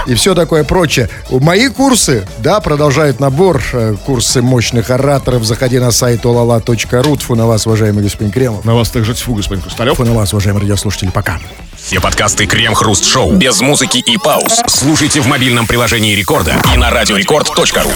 [0.07, 5.43] и все такое прочее, мои курсы, да, продолжают набор, э, курсы мощных ораторов.
[5.43, 7.17] Заходи на сайт olala.ru.
[7.17, 8.65] Тьфу на вас, уважаемый господин Кремов.
[8.65, 9.93] На вас также тьфу, господин Хрусталев.
[9.93, 11.09] Тьфу на вас, уважаемые радиослушатели.
[11.09, 11.39] Пока.
[11.77, 14.61] Все подкасты Крем-Хруст Шоу без музыки и пауз.
[14.67, 17.91] Слушайте в мобильном приложении Рекорда и на радиорекорд.ру.